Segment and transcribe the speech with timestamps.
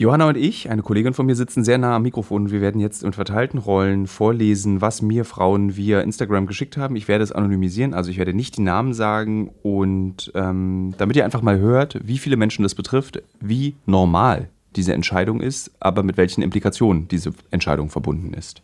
[0.00, 2.50] Johanna und ich, eine Kollegin von mir, sitzen sehr nah am Mikrofon.
[2.50, 6.96] Wir werden jetzt in verteilten Rollen vorlesen, was mir Frauen via Instagram geschickt haben.
[6.96, 9.50] Ich werde es anonymisieren, also ich werde nicht die Namen sagen.
[9.62, 14.94] Und ähm, damit ihr einfach mal hört, wie viele Menschen das betrifft, wie normal diese
[14.94, 18.62] Entscheidung ist, aber mit welchen Implikationen diese Entscheidung verbunden ist.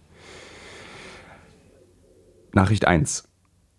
[2.54, 3.28] Nachricht 1.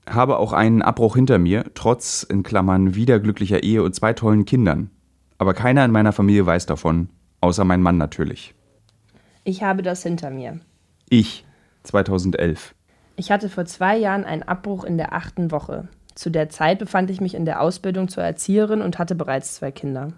[0.07, 4.91] Habe auch einen Abbruch hinter mir, trotz in Klammern wiederglücklicher Ehe und zwei tollen Kindern.
[5.39, 7.09] Aber keiner in meiner Familie weiß davon
[7.41, 8.53] Außer mein Mann natürlich.
[9.43, 10.59] Ich habe das hinter mir.
[11.09, 11.45] Ich,
[11.83, 12.75] 2011.
[13.15, 15.87] Ich hatte vor zwei Jahren einen Abbruch in der achten Woche.
[16.15, 19.71] Zu der Zeit befand ich mich in der Ausbildung zur Erzieherin und hatte bereits zwei
[19.71, 20.13] Kinder.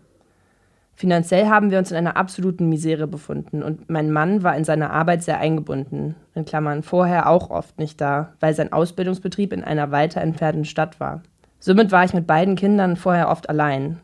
[0.96, 4.92] Finanziell haben wir uns in einer absoluten Misere befunden und mein Mann war in seiner
[4.92, 9.92] Arbeit sehr eingebunden, in Klammern vorher auch oft nicht da, weil sein Ausbildungsbetrieb in einer
[9.92, 11.24] weiter entfernten Stadt war.
[11.60, 14.00] Somit war ich mit beiden Kindern vorher oft allein.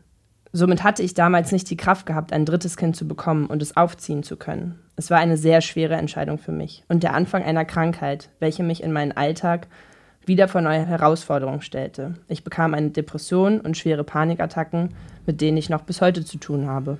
[0.56, 3.76] Somit hatte ich damals nicht die Kraft gehabt, ein drittes Kind zu bekommen und es
[3.76, 4.80] aufziehen zu können.
[4.96, 8.82] Es war eine sehr schwere Entscheidung für mich und der Anfang einer Krankheit, welche mich
[8.82, 9.66] in meinen Alltag
[10.24, 12.14] wieder vor neue Herausforderungen stellte.
[12.26, 14.94] Ich bekam eine Depression und schwere Panikattacken,
[15.26, 16.96] mit denen ich noch bis heute zu tun habe.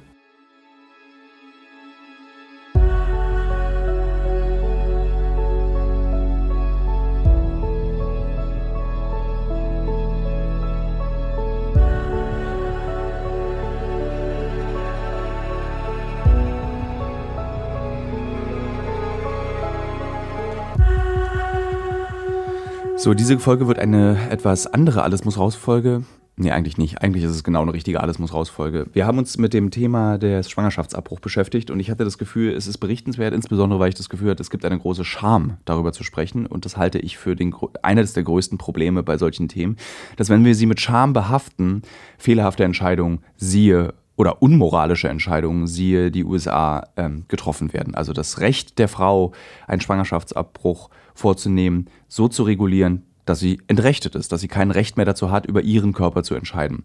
[23.06, 26.02] So, diese Folge wird eine etwas andere Alles muss raus Folge.
[26.34, 27.02] Nee, eigentlich nicht.
[27.02, 28.88] Eigentlich ist es genau eine richtige Alles muss raus Folge.
[28.94, 32.66] Wir haben uns mit dem Thema des Schwangerschaftsabbruch beschäftigt und ich hatte das Gefühl, es
[32.66, 36.02] ist berichtenswert, insbesondere weil ich das Gefühl hatte, es gibt eine große Scham, darüber zu
[36.02, 39.76] sprechen und das halte ich für den, eines der größten Probleme bei solchen Themen,
[40.16, 41.82] dass wenn wir sie mit Scham behaften,
[42.18, 47.94] fehlerhafte Entscheidungen, siehe oder unmoralische Entscheidungen, siehe die USA, ähm, getroffen werden.
[47.94, 49.30] Also das Recht der Frau,
[49.68, 55.04] einen Schwangerschaftsabbruch vorzunehmen, so zu regulieren, dass sie entrechtet ist, dass sie kein Recht mehr
[55.04, 56.84] dazu hat, über ihren Körper zu entscheiden.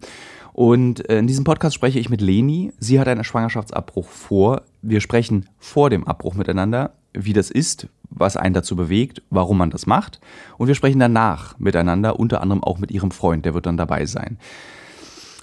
[0.52, 2.72] Und äh, in diesem Podcast spreche ich mit Leni.
[2.78, 4.62] Sie hat einen Schwangerschaftsabbruch vor.
[4.82, 9.70] Wir sprechen vor dem Abbruch miteinander, wie das ist, was einen dazu bewegt, warum man
[9.70, 10.20] das macht.
[10.58, 14.04] Und wir sprechen danach miteinander, unter anderem auch mit ihrem Freund, der wird dann dabei
[14.04, 14.36] sein.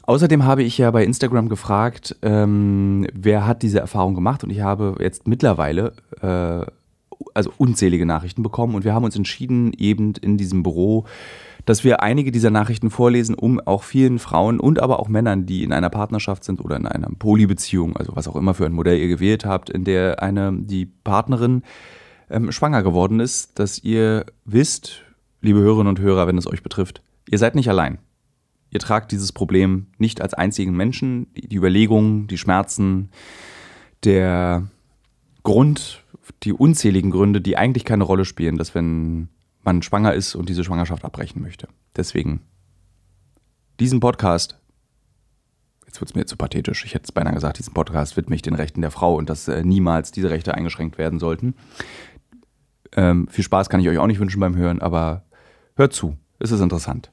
[0.04, 4.62] Außerdem habe ich ja bei Instagram gefragt, ähm, wer hat diese Erfahrung gemacht und ich
[4.62, 6.66] habe jetzt mittlerweile äh,
[7.34, 11.06] also unzählige Nachrichten bekommen und wir haben uns entschieden, eben in diesem Büro,
[11.66, 15.64] dass wir einige dieser Nachrichten vorlesen, um auch vielen Frauen und aber auch Männern, die
[15.64, 18.98] in einer Partnerschaft sind oder in einer Polybeziehung, also was auch immer für ein Modell
[18.98, 21.64] ihr gewählt habt, in der eine die Partnerin
[22.30, 25.04] ähm, schwanger geworden ist, dass ihr wisst,
[25.42, 28.00] liebe Hörerinnen und Hörer, wenn es euch betrifft, ihr seid nicht allein.
[28.72, 31.28] Ihr tragt dieses Problem nicht als einzigen Menschen.
[31.34, 33.10] Die Überlegungen, die Schmerzen,
[34.04, 34.68] der
[35.44, 36.04] Grund,
[36.44, 39.30] die unzähligen Gründe, die eigentlich keine Rolle spielen, dass wenn
[39.64, 41.68] man schwanger ist und diese Schwangerschaft abbrechen möchte.
[41.96, 42.42] Deswegen
[43.80, 44.60] diesen Podcast,
[45.86, 48.42] jetzt wird es mir zu pathetisch, ich hätte es beinahe gesagt, diesen Podcast widme ich
[48.42, 51.56] den Rechten der Frau und dass äh, niemals diese Rechte eingeschränkt werden sollten.
[52.94, 55.24] Ähm, viel Spaß kann ich euch auch nicht wünschen beim Hören, aber
[55.76, 57.12] hört zu, es ist interessant.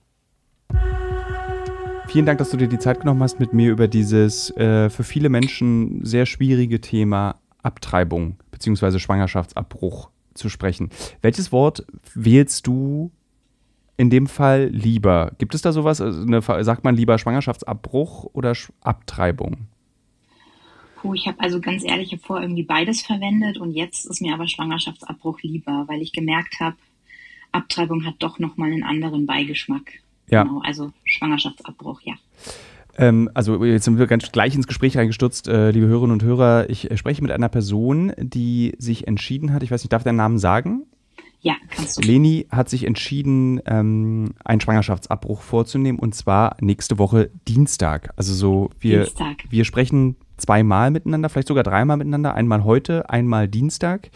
[2.09, 5.05] Vielen Dank, dass du dir die Zeit genommen hast, mit mir über dieses äh, für
[5.05, 8.99] viele Menschen sehr schwierige Thema Abtreibung bzw.
[8.99, 10.91] Schwangerschaftsabbruch zu sprechen.
[11.23, 13.11] Welches Wort wählst du
[13.97, 15.33] in dem Fall lieber?
[15.39, 16.01] Gibt es da sowas?
[16.01, 18.53] Also eine, sagt man lieber Schwangerschaftsabbruch oder
[18.83, 19.69] Abtreibung?
[20.97, 24.49] Puh, ich habe also ganz ehrlich vor irgendwie beides verwendet und jetzt ist mir aber
[24.49, 26.77] Schwangerschaftsabbruch lieber, weil ich gemerkt habe,
[27.53, 29.93] Abtreibung hat doch nochmal einen anderen Beigeschmack.
[30.29, 30.43] Ja.
[30.43, 32.15] Genau, also Schwangerschaftsabbruch, ja.
[32.99, 36.71] Ähm, also jetzt sind wir ganz gleich ins Gespräch reingestürzt, äh, liebe Hörerinnen und Hörer.
[36.71, 40.05] Ich äh, spreche mit einer Person, die sich entschieden hat, ich weiß nicht, darf ich
[40.05, 40.85] deinen Namen sagen?
[41.41, 42.03] Ja, kannst du.
[42.03, 48.11] Leni hat sich entschieden, ähm, einen Schwangerschaftsabbruch vorzunehmen und zwar nächste Woche Dienstag.
[48.17, 49.45] Also so, wir, Dienstag.
[49.49, 52.35] wir sprechen zweimal miteinander, vielleicht sogar dreimal miteinander.
[52.35, 54.11] Einmal heute, einmal Dienstag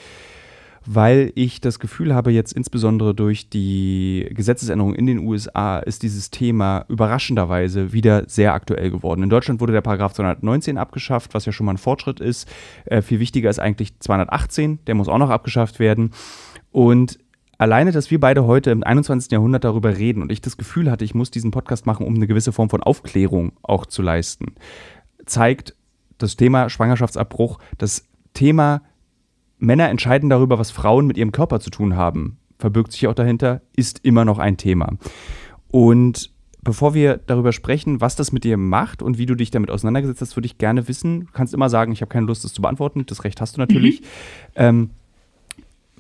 [0.87, 6.31] weil ich das Gefühl habe, jetzt insbesondere durch die Gesetzesänderung in den USA ist dieses
[6.31, 9.23] Thema überraschenderweise wieder sehr aktuell geworden.
[9.23, 12.49] In Deutschland wurde der Paragraph 219 abgeschafft, was ja schon mal ein Fortschritt ist.
[12.87, 16.13] Äh, viel wichtiger ist eigentlich 218, der muss auch noch abgeschafft werden.
[16.73, 17.19] Und
[17.59, 19.31] alleine, dass wir beide heute im 21.
[19.31, 22.27] Jahrhundert darüber reden und ich das Gefühl hatte, ich muss diesen Podcast machen, um eine
[22.27, 24.55] gewisse Form von Aufklärung auch zu leisten,
[25.27, 25.75] zeigt
[26.17, 28.83] das Thema Schwangerschaftsabbruch, das Thema
[29.61, 33.63] Männer entscheiden darüber, was Frauen mit ihrem Körper zu tun haben, verbirgt sich auch dahinter,
[33.77, 34.97] ist immer noch ein Thema.
[35.71, 36.31] Und
[36.63, 40.21] bevor wir darüber sprechen, was das mit dir macht und wie du dich damit auseinandergesetzt
[40.21, 41.21] hast, würde ich gerne wissen.
[41.27, 43.05] Du kannst immer sagen, ich habe keine Lust, das zu beantworten.
[43.07, 44.01] Das Recht hast du natürlich.
[44.01, 44.07] Mhm.
[44.57, 44.91] Ähm,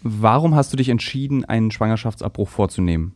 [0.03, 3.15] warum hast du dich entschieden, einen Schwangerschaftsabbruch vorzunehmen?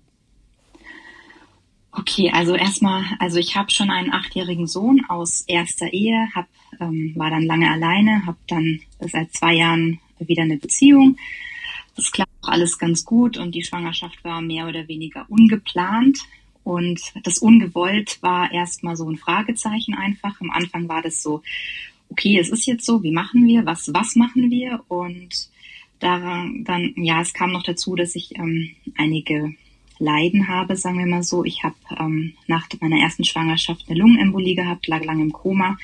[1.96, 6.46] Okay, also erstmal, also ich habe schon einen achtjährigen Sohn aus erster Ehe, hab,
[6.80, 11.16] ähm, war dann lange alleine, habe dann seit zwei Jahren wieder eine Beziehung.
[11.96, 16.18] Das klappt auch alles ganz gut und die Schwangerschaft war mehr oder weniger ungeplant.
[16.64, 20.40] Und das ungewollt war erstmal so ein Fragezeichen einfach.
[20.40, 21.42] Am Anfang war das so,
[22.08, 24.82] okay, es ist jetzt so, wie machen wir, was, was machen wir?
[24.88, 25.50] Und
[26.00, 29.54] daran, dann, ja, es kam noch dazu, dass ich ähm, einige
[29.98, 31.44] Leiden habe, sagen wir mal so.
[31.44, 35.76] Ich habe ähm, nach meiner ersten Schwangerschaft eine Lungenembolie gehabt, lag lange im Koma,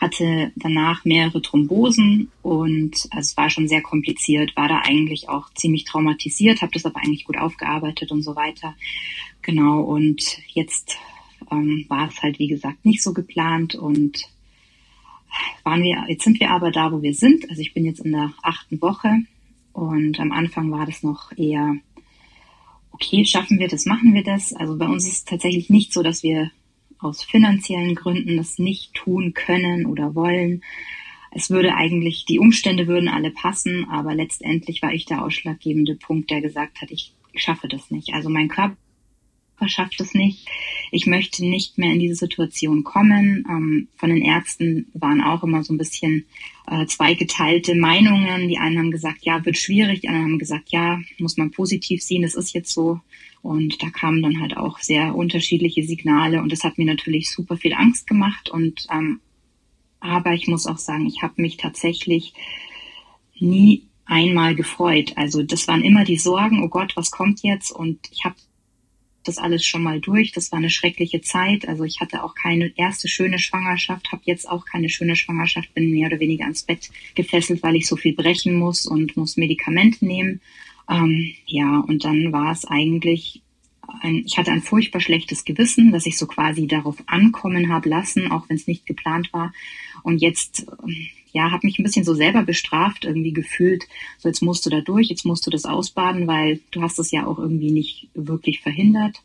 [0.00, 5.52] hatte danach mehrere Thrombosen und also es war schon sehr kompliziert, war da eigentlich auch
[5.54, 8.74] ziemlich traumatisiert, habe das aber eigentlich gut aufgearbeitet und so weiter.
[9.42, 10.96] Genau, und jetzt
[11.50, 14.22] ähm, war es halt, wie gesagt, nicht so geplant und
[15.62, 17.48] waren wir, jetzt sind wir aber da, wo wir sind.
[17.50, 19.18] Also ich bin jetzt in der achten Woche
[19.72, 21.76] und am Anfang war das noch eher
[23.00, 24.52] okay, schaffen wir das, machen wir das.
[24.52, 26.50] Also bei uns ist es tatsächlich nicht so, dass wir
[27.00, 30.62] aus finanziellen Gründen das nicht tun können oder wollen.
[31.30, 36.30] Es würde eigentlich, die Umstände würden alle passen, aber letztendlich war ich der ausschlaggebende Punkt,
[36.30, 38.12] der gesagt hat, ich schaffe das nicht.
[38.14, 38.76] Also mein Körper
[39.68, 40.46] schafft es nicht.
[40.90, 43.44] Ich möchte nicht mehr in diese Situation kommen.
[43.48, 46.26] Ähm, von den Ärzten waren auch immer so ein bisschen
[46.66, 48.48] äh, zweigeteilte Meinungen.
[48.48, 50.00] Die einen haben gesagt, ja, wird schwierig.
[50.00, 52.22] Die anderen haben gesagt, ja, muss man positiv sehen.
[52.22, 53.00] Das ist jetzt so.
[53.42, 56.42] Und da kamen dann halt auch sehr unterschiedliche Signale.
[56.42, 58.50] Und das hat mir natürlich super viel Angst gemacht.
[58.50, 59.20] Und ähm,
[60.00, 62.32] aber ich muss auch sagen, ich habe mich tatsächlich
[63.38, 65.12] nie einmal gefreut.
[65.16, 67.70] Also das waren immer die Sorgen, oh Gott, was kommt jetzt?
[67.70, 68.34] Und ich habe
[69.24, 70.32] das alles schon mal durch.
[70.32, 71.68] Das war eine schreckliche Zeit.
[71.68, 75.90] Also ich hatte auch keine erste schöne Schwangerschaft, habe jetzt auch keine schöne Schwangerschaft, bin
[75.90, 80.04] mehr oder weniger ans Bett gefesselt, weil ich so viel brechen muss und muss Medikamente
[80.04, 80.40] nehmen.
[80.88, 83.42] Ähm, ja, und dann war es eigentlich,
[84.00, 88.30] ein, ich hatte ein furchtbar schlechtes Gewissen, dass ich so quasi darauf ankommen habe lassen,
[88.30, 89.52] auch wenn es nicht geplant war.
[90.02, 93.84] Und jetzt ähm, ja, habe mich ein bisschen so selber bestraft, irgendwie gefühlt,
[94.18, 97.10] so jetzt musst du da durch, jetzt musst du das ausbaden, weil du hast es
[97.10, 99.22] ja auch irgendwie nicht wirklich verhindert.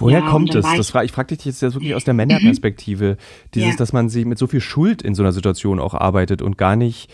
[0.00, 0.64] Woher ja, kommt es?
[0.64, 3.18] Das ich frage dich jetzt wirklich aus der Männerperspektive.
[3.54, 3.76] Dieses, ja.
[3.76, 6.76] dass man sich mit so viel Schuld in so einer Situation auch arbeitet und gar
[6.76, 7.10] nicht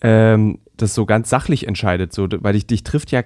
[0.00, 2.12] ähm, das so ganz sachlich entscheidet.
[2.12, 3.22] So, weil dich, dich trifft ja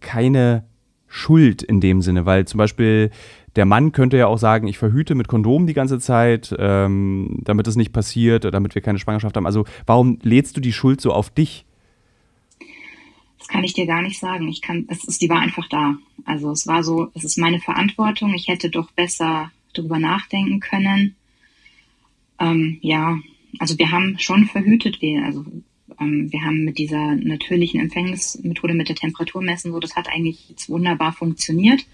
[0.00, 0.64] keine
[1.06, 3.10] Schuld in dem Sinne, weil zum Beispiel
[3.56, 7.66] der Mann könnte ja auch sagen, ich verhüte mit Kondom die ganze Zeit, ähm, damit
[7.66, 9.46] es nicht passiert, damit wir keine Schwangerschaft haben.
[9.46, 11.64] Also warum lädst du die Schuld so auf dich?
[13.38, 14.48] Das kann ich dir gar nicht sagen.
[14.48, 15.96] Ich kann, es ist, die war einfach da.
[16.24, 18.34] Also es war so, es ist meine Verantwortung.
[18.34, 21.16] Ich hätte doch besser darüber nachdenken können.
[22.38, 23.18] Ähm, ja,
[23.58, 25.44] also wir haben schon verhütet, wir, also
[25.98, 30.50] ähm, wir haben mit dieser natürlichen Empfängnismethode mit der Temperatur messen, so das hat eigentlich
[30.50, 31.86] jetzt wunderbar funktioniert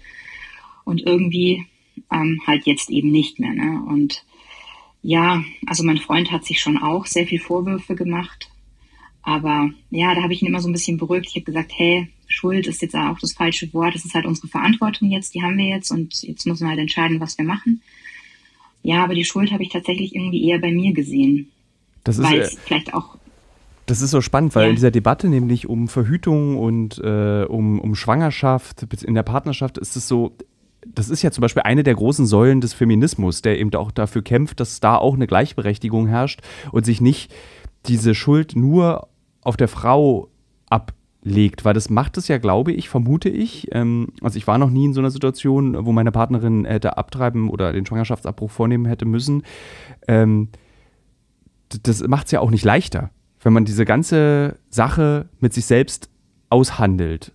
[0.85, 1.65] und irgendwie
[2.11, 3.53] ähm, halt jetzt eben nicht mehr.
[3.53, 3.83] Ne?
[3.87, 4.25] Und
[5.01, 8.49] ja, also mein Freund hat sich schon auch sehr viel Vorwürfe gemacht.
[9.21, 11.27] Aber ja, da habe ich ihn immer so ein bisschen beruhigt.
[11.29, 13.95] Ich habe gesagt, hey, Schuld ist jetzt auch das falsche Wort.
[13.95, 16.79] Das ist halt unsere Verantwortung jetzt, die haben wir jetzt und jetzt müssen wir halt
[16.79, 17.81] entscheiden, was wir machen.
[18.81, 21.51] Ja, aber die Schuld habe ich tatsächlich irgendwie eher bei mir gesehen.
[22.03, 23.17] Das ist, weil es vielleicht auch
[23.85, 24.69] das ist so spannend, weil ja.
[24.69, 29.97] in dieser Debatte nämlich um Verhütung und äh, um, um Schwangerschaft in der Partnerschaft ist
[29.97, 30.31] es so,
[30.87, 34.21] das ist ja zum Beispiel eine der großen Säulen des Feminismus, der eben auch dafür
[34.21, 37.33] kämpft, dass da auch eine Gleichberechtigung herrscht und sich nicht
[37.85, 39.07] diese Schuld nur
[39.41, 40.29] auf der Frau
[40.69, 43.67] ablegt, weil das macht es ja, glaube ich, vermute ich.
[43.71, 47.49] Ähm, also ich war noch nie in so einer Situation, wo meine Partnerin hätte abtreiben
[47.49, 49.43] oder den Schwangerschaftsabbruch vornehmen hätte müssen.
[50.07, 50.49] Ähm,
[51.83, 53.09] das macht es ja auch nicht leichter,
[53.41, 56.09] wenn man diese ganze Sache mit sich selbst
[56.49, 57.33] aushandelt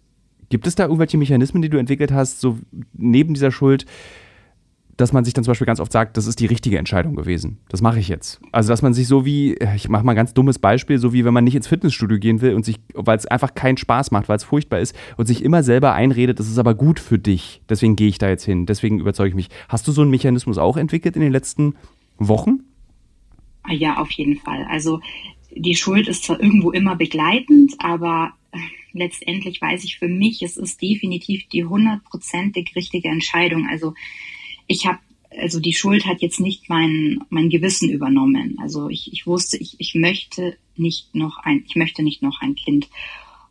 [0.48, 2.58] Gibt es da irgendwelche Mechanismen, die du entwickelt hast, so
[2.94, 3.84] neben dieser Schuld,
[4.98, 7.58] dass man sich dann zum Beispiel ganz oft sagt, das ist die richtige Entscheidung gewesen.
[7.68, 8.40] Das mache ich jetzt.
[8.50, 11.24] Also, dass man sich so wie, ich mache mal ein ganz dummes Beispiel, so wie
[11.24, 14.28] wenn man nicht ins Fitnessstudio gehen will und sich, weil es einfach keinen Spaß macht,
[14.28, 17.62] weil es furchtbar ist und sich immer selber einredet, das ist aber gut für dich.
[17.68, 18.66] Deswegen gehe ich da jetzt hin.
[18.66, 19.48] Deswegen überzeuge ich mich.
[19.68, 21.76] Hast du so einen Mechanismus auch entwickelt in den letzten
[22.18, 22.64] Wochen?
[23.70, 24.66] Ja, auf jeden Fall.
[24.68, 25.00] Also,
[25.54, 28.32] die Schuld ist zwar irgendwo immer begleitend, aber
[28.92, 33.66] letztendlich weiß ich für mich, es ist definitiv die hundertprozentig richtige Entscheidung.
[33.68, 33.94] Also
[34.66, 34.98] ich habe,
[35.30, 38.58] also die Schuld hat jetzt nicht mein, mein Gewissen übernommen.
[38.60, 42.54] Also ich, ich wusste, ich, ich möchte nicht noch ein, ich möchte nicht noch ein
[42.54, 42.88] Kind.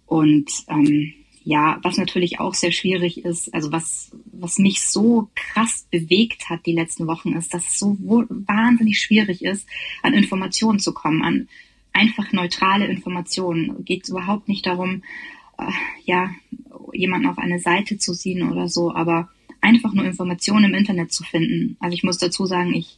[0.05, 1.13] Und ähm,
[1.43, 6.65] ja, was natürlich auch sehr schwierig ist, also was, was mich so krass bewegt hat
[6.65, 9.65] die letzten Wochen, ist, dass es so wahnsinnig schwierig ist,
[10.03, 11.47] an Informationen zu kommen, an
[11.97, 13.83] einfach neutrale Informationen.
[13.83, 15.03] Geht überhaupt nicht darum,
[15.57, 15.71] äh,
[16.05, 16.29] ja,
[16.93, 19.29] jemanden auf eine Seite zu ziehen oder so, aber
[19.61, 21.75] einfach nur Informationen im Internet zu finden.
[21.79, 22.97] Also ich muss dazu sagen, ich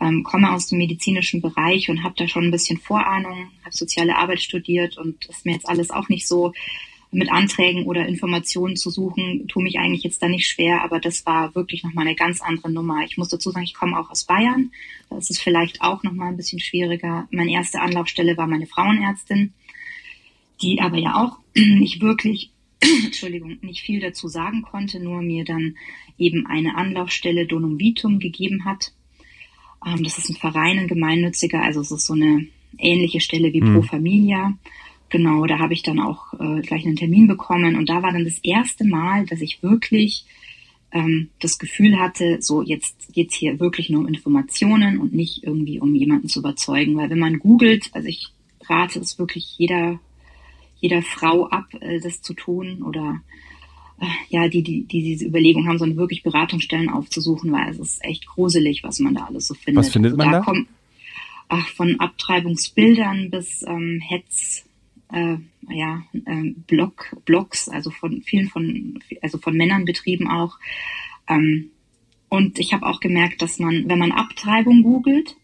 [0.00, 4.16] ähm, komme aus dem medizinischen Bereich und habe da schon ein bisschen Vorahnung, habe soziale
[4.16, 6.52] Arbeit studiert und ist mir jetzt alles auch nicht so
[7.14, 11.24] mit Anträgen oder Informationen zu suchen, tue mich eigentlich jetzt da nicht schwer, aber das
[11.26, 13.04] war wirklich nochmal eine ganz andere Nummer.
[13.04, 14.72] Ich muss dazu sagen, ich komme auch aus Bayern.
[15.08, 17.28] Da ist es vielleicht auch nochmal ein bisschen schwieriger.
[17.30, 19.52] Meine erste Anlaufstelle war meine Frauenärztin,
[20.60, 22.50] die aber ja auch nicht wirklich,
[23.04, 25.76] Entschuldigung, nicht viel dazu sagen konnte, nur mir dann
[26.18, 28.92] eben eine Anlaufstelle Donum Vitum gegeben hat.
[29.86, 32.46] Ähm, das ist ein Verein, ein gemeinnütziger, also es ist so eine
[32.78, 33.74] ähnliche Stelle wie mhm.
[33.74, 34.54] Pro Familia.
[35.14, 38.24] Genau, da habe ich dann auch äh, gleich einen Termin bekommen und da war dann
[38.24, 40.24] das erste Mal, dass ich wirklich
[40.90, 45.78] ähm, das Gefühl hatte, so jetzt geht's hier wirklich nur um Informationen und nicht irgendwie
[45.78, 46.96] um jemanden zu überzeugen.
[46.96, 48.26] Weil wenn man googelt, also ich
[48.64, 50.00] rate es wirklich jeder,
[50.80, 53.20] jeder Frau ab, äh, das zu tun oder
[54.00, 58.04] äh, ja, die, die, die diese Überlegung haben, sondern wirklich Beratungsstellen aufzusuchen, weil es ist
[58.04, 59.84] echt gruselig, was man da alles so findet.
[59.84, 60.40] Was findet man also da?
[60.40, 60.44] da?
[60.44, 60.68] Kommt,
[61.50, 64.63] ach, von Abtreibungsbildern bis ähm, Hetz,
[65.14, 65.36] äh,
[65.68, 70.58] ja, äh, Blog, Blogs, also von vielen von, also von Männern betrieben auch.
[71.28, 71.70] Ähm,
[72.28, 75.36] und ich habe auch gemerkt, dass man, wenn man Abtreibung googelt,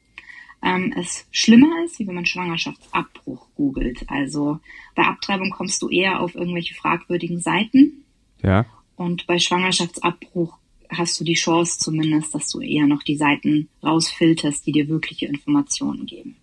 [0.63, 4.05] ähm, es schlimmer ist, wie wenn man Schwangerschaftsabbruch googelt.
[4.09, 4.59] Also
[4.97, 8.05] bei Abtreibung kommst du eher auf irgendwelche fragwürdigen Seiten.
[8.43, 8.67] Ja.
[8.97, 10.59] Und bei Schwangerschaftsabbruch
[10.91, 15.27] hast du die Chance zumindest, dass du eher noch die Seiten rausfilterst, die dir wirkliche
[15.27, 16.37] Informationen geben.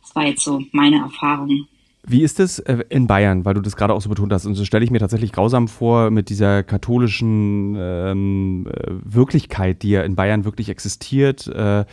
[0.00, 1.68] Das war jetzt so meine Erfahrung
[2.06, 4.46] wie ist es äh, in Bayern, weil du das gerade auch so betont hast?
[4.46, 9.90] Und so stelle ich mir tatsächlich grausam vor mit dieser katholischen ähm, äh, Wirklichkeit, die
[9.90, 11.46] ja in Bayern wirklich existiert.
[11.48, 11.84] Äh,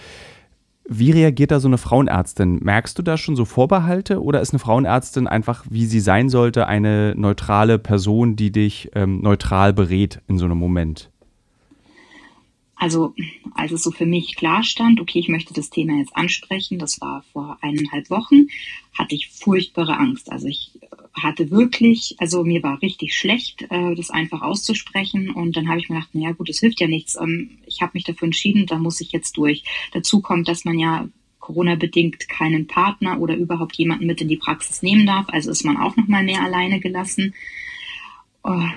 [0.87, 2.59] wie reagiert da so eine Frauenärztin?
[2.61, 6.67] Merkst du da schon so Vorbehalte oder ist eine Frauenärztin einfach, wie sie sein sollte,
[6.67, 11.09] eine neutrale Person, die dich ähm, neutral berät in so einem Moment?
[12.83, 13.15] Also
[13.55, 16.99] als es so für mich klar stand, okay, ich möchte das Thema jetzt ansprechen, das
[16.99, 18.47] war vor eineinhalb Wochen,
[18.93, 20.29] hatte ich furchtbare Angst.
[20.29, 20.71] Also ich
[21.13, 25.29] hatte wirklich, also mir war richtig schlecht, äh, das einfach auszusprechen.
[25.29, 27.15] Und dann habe ich mir gedacht, naja gut, das hilft ja nichts.
[27.15, 29.63] Ähm, ich habe mich dafür entschieden, da muss ich jetzt durch.
[29.93, 31.07] Dazu kommt, dass man ja
[31.39, 35.27] Corona-bedingt keinen Partner oder überhaupt jemanden mit in die Praxis nehmen darf.
[35.29, 37.33] Also ist man auch noch mal mehr alleine gelassen.
[38.43, 38.67] Oh,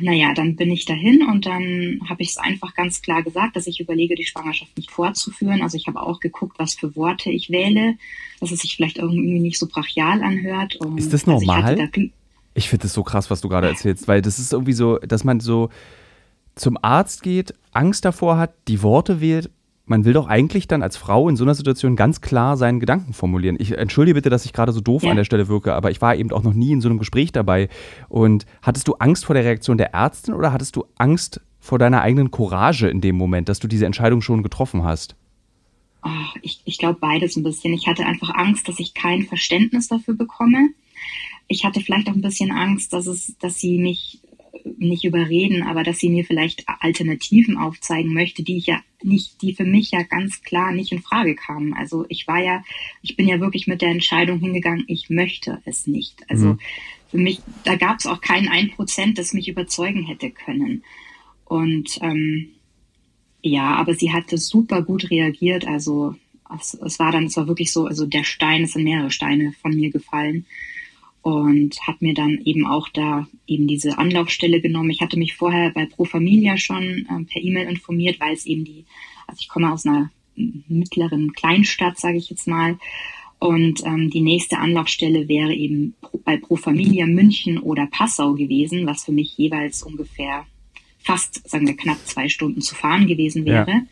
[0.00, 3.66] naja, dann bin ich dahin und dann habe ich es einfach ganz klar gesagt, dass
[3.66, 5.62] ich überlege, die Schwangerschaft nicht fortzuführen.
[5.62, 7.94] Also ich habe auch geguckt, was für Worte ich wähle,
[8.40, 10.76] dass es sich vielleicht irgendwie nicht so brachial anhört.
[10.76, 11.64] Und ist das normal?
[11.64, 12.10] Also ich,
[12.54, 15.24] ich finde das so krass, was du gerade erzählst, weil das ist irgendwie so, dass
[15.24, 15.70] man so
[16.54, 19.50] zum Arzt geht, Angst davor hat, die Worte wählt
[19.86, 23.12] man will doch eigentlich dann als Frau in so einer Situation ganz klar seinen Gedanken
[23.12, 23.56] formulieren.
[23.58, 25.10] Ich entschuldige bitte, dass ich gerade so doof ja.
[25.10, 27.30] an der Stelle wirke, aber ich war eben auch noch nie in so einem Gespräch
[27.32, 27.68] dabei.
[28.08, 32.02] Und hattest du Angst vor der Reaktion der Ärztin oder hattest du Angst vor deiner
[32.02, 35.14] eigenen Courage in dem Moment, dass du diese Entscheidung schon getroffen hast?
[36.02, 37.72] Oh, ich ich glaube beides ein bisschen.
[37.72, 40.70] Ich hatte einfach Angst, dass ich kein Verständnis dafür bekomme.
[41.48, 44.20] Ich hatte vielleicht auch ein bisschen Angst, dass es, dass sie mich
[44.78, 49.54] nicht überreden, aber dass sie mir vielleicht Alternativen aufzeigen möchte, die ich ja nicht, die
[49.54, 51.74] für mich ja ganz klar nicht in Frage kamen.
[51.74, 52.62] Also ich war ja,
[53.02, 56.22] ich bin ja wirklich mit der Entscheidung hingegangen, ich möchte es nicht.
[56.28, 56.58] Also mhm.
[57.10, 60.82] für mich, da gab es auch keinen ein Prozent, das mich überzeugen hätte können.
[61.44, 62.48] Und ähm,
[63.42, 65.66] ja, aber sie hatte super gut reagiert.
[65.66, 66.16] Also
[66.58, 69.52] es, es war dann, es war wirklich so, also der Stein, es sind mehrere Steine
[69.60, 70.46] von mir gefallen
[71.26, 74.90] und hat mir dann eben auch da eben diese Anlaufstelle genommen.
[74.90, 78.64] Ich hatte mich vorher bei Pro Familia schon ähm, per E-Mail informiert, weil es eben
[78.64, 78.84] die,
[79.26, 82.78] also ich komme aus einer mittleren Kleinstadt, sage ich jetzt mal,
[83.40, 89.04] und ähm, die nächste Anlaufstelle wäre eben bei Pro Familia München oder Passau gewesen, was
[89.04, 90.46] für mich jeweils ungefähr
[91.00, 93.68] fast, sagen wir, knapp zwei Stunden zu fahren gewesen wäre.
[93.68, 93.82] Ja.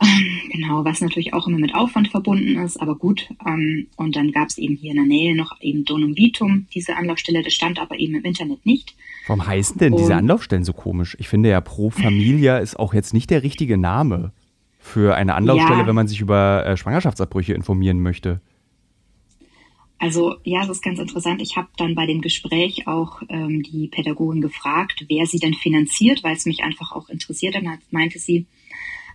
[0.52, 3.28] Genau, was natürlich auch immer mit Aufwand verbunden ist, aber gut.
[3.46, 6.96] Ähm, und dann gab es eben hier in der Nähe noch eben Donum Vitum, diese
[6.96, 8.94] Anlaufstelle, das stand aber eben im Internet nicht.
[9.26, 11.16] Warum heißen denn und, diese Anlaufstellen so komisch?
[11.20, 14.32] Ich finde ja Pro Familia ist auch jetzt nicht der richtige Name
[14.78, 18.40] für eine Anlaufstelle, ja, wenn man sich über äh, Schwangerschaftsabbrüche informieren möchte.
[19.98, 21.40] Also ja, das ist ganz interessant.
[21.40, 26.22] Ich habe dann bei dem Gespräch auch ähm, die Pädagogin gefragt, wer sie denn finanziert,
[26.22, 27.54] weil es mich einfach auch interessiert.
[27.54, 28.46] Dann meinte sie,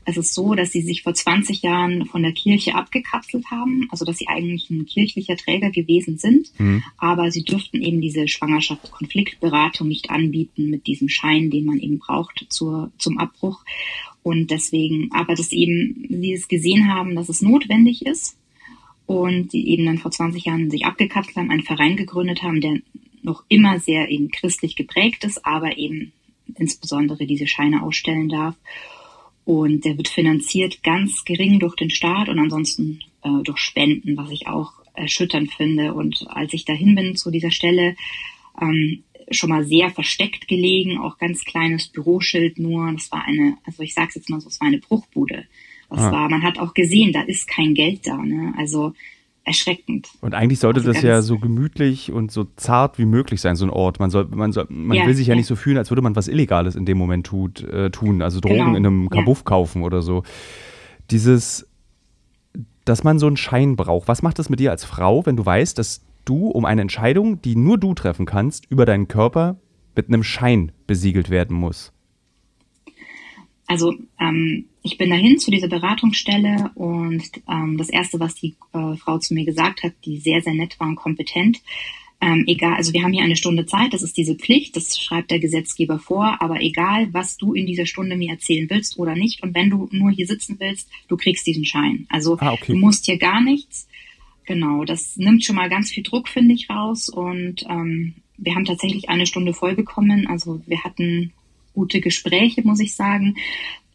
[0.04, 4.04] Es ist so, dass sie sich vor 20 Jahren von der Kirche abgekapselt haben, also
[4.04, 6.84] dass sie eigentlich ein kirchlicher Träger gewesen sind, mhm.
[6.98, 12.46] aber sie dürften eben diese Schwangerschaftskonfliktberatung nicht anbieten mit diesem Schein, den man eben braucht
[12.50, 13.64] zur, zum Abbruch.
[14.24, 18.38] Und deswegen, aber dass eben sie es gesehen haben, dass es notwendig ist
[19.06, 22.80] und die eben dann vor 20 Jahren sich abgekapselt haben, einen Verein gegründet haben, der
[23.24, 26.12] noch immer sehr eben christlich geprägt ist, aber eben
[26.58, 28.56] insbesondere diese Scheine ausstellen darf.
[29.46, 34.30] Und der wird finanziert ganz gering durch den Staat und ansonsten äh, durch Spenden, was
[34.32, 35.94] ich auch erschütternd finde.
[35.94, 37.96] Und als ich dahin bin zu dieser Stelle,
[38.62, 42.92] ähm, schon mal sehr versteckt gelegen, auch ganz kleines Büroschild nur.
[42.92, 45.46] Das war eine, also ich sag's jetzt mal so, es war eine Bruchbude.
[45.90, 46.12] Das ah.
[46.12, 48.18] war, man hat auch gesehen, da ist kein Geld da.
[48.18, 48.54] Ne?
[48.58, 48.94] Also
[49.44, 50.10] erschreckend.
[50.22, 53.66] Und eigentlich sollte also das ja so gemütlich und so zart wie möglich sein, so
[53.66, 54.00] ein Ort.
[54.00, 56.02] Man soll, man soll, man ja, will sich ja, ja, nicht so fühlen, als würde
[56.02, 58.70] man was Illegales in dem Moment tut, äh, tun, also Drogen genau.
[58.70, 59.46] in einem Kabuff ja.
[59.46, 60.24] kaufen oder so.
[61.10, 61.68] Dieses,
[62.86, 64.08] dass man so einen Schein braucht.
[64.08, 67.42] Was macht das mit dir als Frau, wenn du weißt, dass du um eine Entscheidung,
[67.42, 69.58] die nur du treffen kannst, über deinen Körper
[69.96, 71.92] mit einem Schein besiegelt werden muss?
[73.68, 78.96] Also ähm, ich bin dahin zu dieser Beratungsstelle und ähm, das Erste, was die äh,
[78.96, 81.62] Frau zu mir gesagt hat, die sehr, sehr nett war und kompetent,
[82.24, 85.32] ähm, egal, also wir haben hier eine Stunde Zeit, das ist diese Pflicht, das schreibt
[85.32, 89.42] der Gesetzgeber vor, aber egal, was du in dieser Stunde mir erzählen willst oder nicht,
[89.42, 92.06] und wenn du nur hier sitzen willst, du kriegst diesen Schein.
[92.10, 92.74] Also ah, okay.
[92.74, 93.88] du musst hier gar nichts.
[94.46, 97.10] Genau, das nimmt schon mal ganz viel Druck, finde ich, raus.
[97.10, 100.28] Und ähm, wir haben tatsächlich eine Stunde voll bekommen.
[100.28, 101.32] Also wir hatten
[101.74, 103.36] gute Gespräche, muss ich sagen.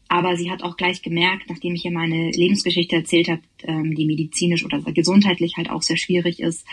[0.08, 4.06] Aber sie hat auch gleich gemerkt, nachdem ich ihr meine Lebensgeschichte erzählt habe, ähm, die
[4.06, 6.64] medizinisch oder gesundheitlich halt auch sehr schwierig ist,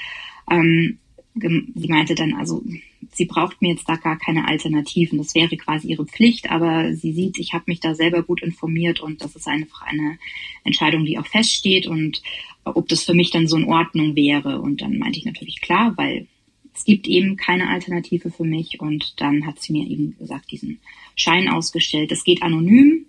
[0.50, 1.00] ähm,
[1.36, 2.64] sie meinte dann, also
[3.12, 5.18] sie braucht mir jetzt da gar keine Alternativen.
[5.18, 9.00] Das wäre quasi ihre Pflicht, aber sie sieht, ich habe mich da selber gut informiert
[9.00, 10.20] und das ist einfach eine
[10.64, 12.22] Entscheidung, die auch feststeht und
[12.64, 14.62] ob das für mich dann so in Ordnung wäre.
[14.62, 16.28] Und dann meinte ich natürlich klar, weil
[16.76, 20.80] es gibt eben keine Alternative für mich und dann hat sie mir eben gesagt, diesen
[21.16, 22.12] Schein ausgestellt.
[22.12, 23.06] Das geht anonym.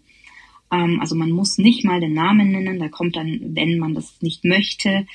[0.73, 2.78] Ähm, also man muss nicht mal den Namen nennen.
[2.78, 5.06] Da kommt dann, wenn man das nicht möchte,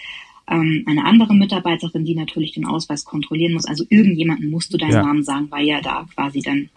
[0.50, 3.66] ähm, eine andere Mitarbeiterin, die natürlich den Ausweis kontrollieren muss.
[3.66, 5.04] Also irgendjemanden musst du deinen ja.
[5.04, 6.70] Namen sagen, weil ja da quasi dann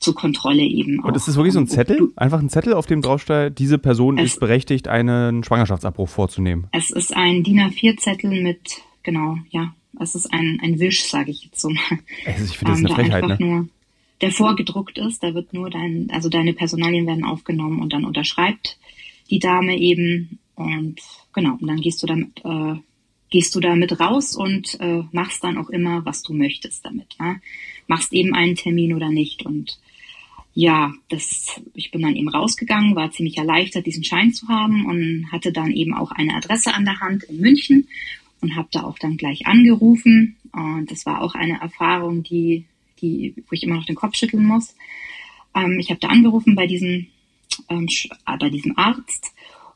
[0.00, 0.98] zur Kontrolle eben.
[1.00, 2.12] Und ist das wirklich so ein Zettel?
[2.16, 6.66] Einfach ein Zettel, auf dem draufsteht, diese Person ist berechtigt, einen Schwangerschaftsabbruch vorzunehmen?
[6.72, 11.44] Es ist ein DIN A4-Zettel mit, genau, ja, es ist ein, ein Wisch, sage ich
[11.44, 11.98] jetzt so mal.
[12.26, 13.36] Also ich finde das ähm, eine Frechheit, ne?
[13.40, 13.68] Nur,
[14.20, 18.78] der vorgedruckt ist, da wird nur dein, also deine Personalien werden aufgenommen und dann unterschreibt
[19.30, 21.00] die Dame eben und
[21.32, 22.74] genau, und dann gehst du damit, äh,
[23.30, 27.16] gehst du damit raus und äh, machst dann auch immer, was du möchtest damit.
[27.18, 27.36] Ja?
[27.86, 29.44] Machst eben einen Termin oder nicht.
[29.44, 29.78] Und
[30.54, 35.32] ja, das, ich bin dann eben rausgegangen, war ziemlich erleichtert, diesen Schein zu haben und
[35.32, 37.88] hatte dann eben auch eine Adresse an der Hand in München
[38.40, 40.36] und habe da auch dann gleich angerufen.
[40.52, 42.66] Und das war auch eine Erfahrung, die,
[43.00, 44.74] die, wo ich immer noch den Kopf schütteln muss.
[45.54, 47.06] Ähm, ich habe da angerufen bei diesem,
[47.68, 47.88] ähm,
[48.38, 49.34] bei diesem Arzt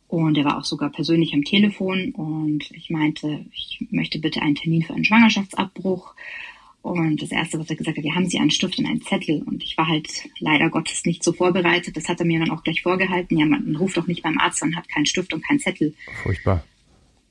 [0.08, 4.54] und er war auch sogar persönlich am Telefon und ich meinte, ich möchte bitte einen
[4.54, 6.14] Termin für einen Schwangerschaftsabbruch.
[6.80, 9.42] Und das Erste, was er gesagt hat, ja, haben Sie einen Stift und einen Zettel?
[9.42, 11.96] Und ich war halt leider Gottes nicht so vorbereitet.
[11.96, 13.36] Das hat er mir dann auch gleich vorgehalten.
[13.36, 15.92] Ja, man ruft doch nicht beim Arzt und hat keinen Stift und keinen Zettel.
[16.22, 16.64] Furchtbar.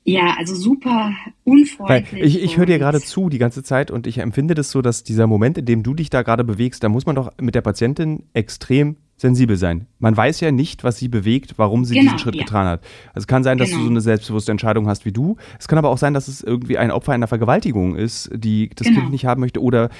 [0.08, 1.12] Ja, also super
[1.44, 2.12] unfreundlich.
[2.14, 4.80] Weil ich, ich höre dir gerade zu die ganze Zeit und ich empfinde das so,
[4.80, 7.54] dass dieser Moment, in dem du dich da gerade bewegst, da muss man doch mit
[7.54, 9.86] der Patientin extrem sensibel sein.
[9.98, 12.44] Man weiß ja nicht, was sie bewegt, warum sie genau, diesen Schritt ja.
[12.44, 12.80] getan hat.
[13.08, 13.80] Also es kann sein, dass genau.
[13.80, 15.36] du so eine selbstbewusste Entscheidung hast wie du.
[15.58, 18.86] Es kann aber auch sein, dass es irgendwie ein Opfer einer Vergewaltigung ist, die das
[18.86, 19.00] genau.
[19.00, 19.90] Kind nicht haben möchte oder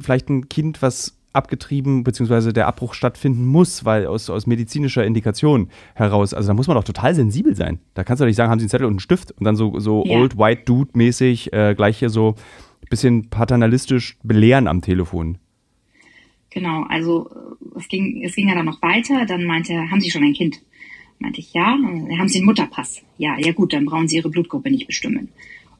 [0.00, 2.52] vielleicht ein Kind, was abgetrieben bzw.
[2.52, 6.84] der Abbruch stattfinden muss, weil aus, aus medizinischer Indikation heraus, also da muss man doch
[6.84, 7.78] total sensibel sein.
[7.94, 9.56] Da kannst du doch nicht sagen, haben Sie einen Zettel und einen Stift und dann
[9.56, 10.18] so, so ja.
[10.18, 12.34] Old White Dude mäßig äh, gleich hier so
[12.82, 15.38] ein bisschen paternalistisch belehren am Telefon.
[16.50, 17.30] Genau, also
[17.76, 19.26] es ging, es ging ja dann noch weiter.
[19.26, 20.60] Dann meinte er, haben Sie schon ein Kind?
[21.18, 21.66] Meinte ich, ja.
[21.66, 23.02] Haben Sie einen Mutterpass?
[23.16, 25.28] Ja, ja gut, dann brauchen Sie Ihre Blutgruppe nicht bestimmen.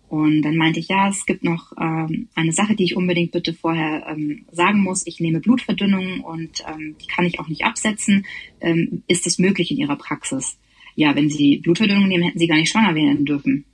[0.08, 3.52] Und dann meinte ich, ja, es gibt noch ähm, eine Sache, die ich unbedingt bitte
[3.52, 5.06] vorher ähm, sagen muss.
[5.06, 8.24] Ich nehme Blutverdünnung und ähm, die kann ich auch nicht absetzen.
[8.60, 10.56] Ähm, ist das möglich in Ihrer Praxis?
[10.94, 13.66] Ja, wenn Sie Blutverdünnung nehmen, hätten Sie gar nicht schwanger werden dürfen.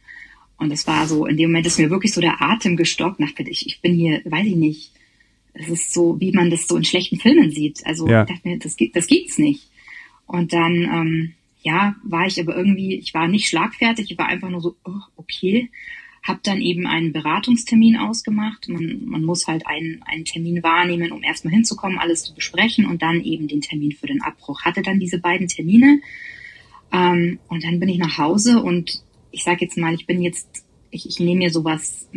[0.58, 3.20] Und das war so, in dem Moment ist mir wirklich so der Atem gestockt.
[3.20, 4.90] Nach, ich, ich bin hier, weiß ich nicht,
[5.52, 7.86] es ist so, wie man das so in schlechten Filmen sieht.
[7.86, 8.22] Also ja.
[8.22, 9.68] ich dachte mir, das, das gibt's nicht.
[10.26, 14.50] Und dann, ähm, ja, war ich aber irgendwie, ich war nicht schlagfertig, ich war einfach
[14.50, 15.70] nur so, oh, okay
[16.24, 18.68] habe dann eben einen Beratungstermin ausgemacht.
[18.68, 23.02] Man, man muss halt einen, einen Termin wahrnehmen, um erstmal hinzukommen, alles zu besprechen und
[23.02, 24.62] dann eben den Termin für den Abbruch.
[24.62, 26.00] Hatte dann diese beiden Termine
[26.92, 30.64] ähm, und dann bin ich nach Hause und ich sage jetzt mal, ich bin jetzt,
[30.90, 32.08] ich, ich nehme mir sowas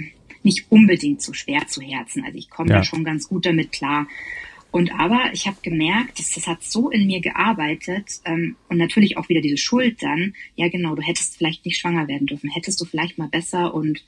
[0.42, 2.24] nicht unbedingt so schwer zu Herzen.
[2.24, 2.78] Also ich komme ja.
[2.78, 4.08] da schon ganz gut damit klar.
[4.72, 9.18] Und aber ich habe gemerkt, dass das hat so in mir gearbeitet ähm, und natürlich
[9.18, 10.34] auch wieder diese Schuld dann.
[10.56, 14.04] Ja, genau, du hättest vielleicht nicht schwanger werden dürfen, hättest du vielleicht mal besser und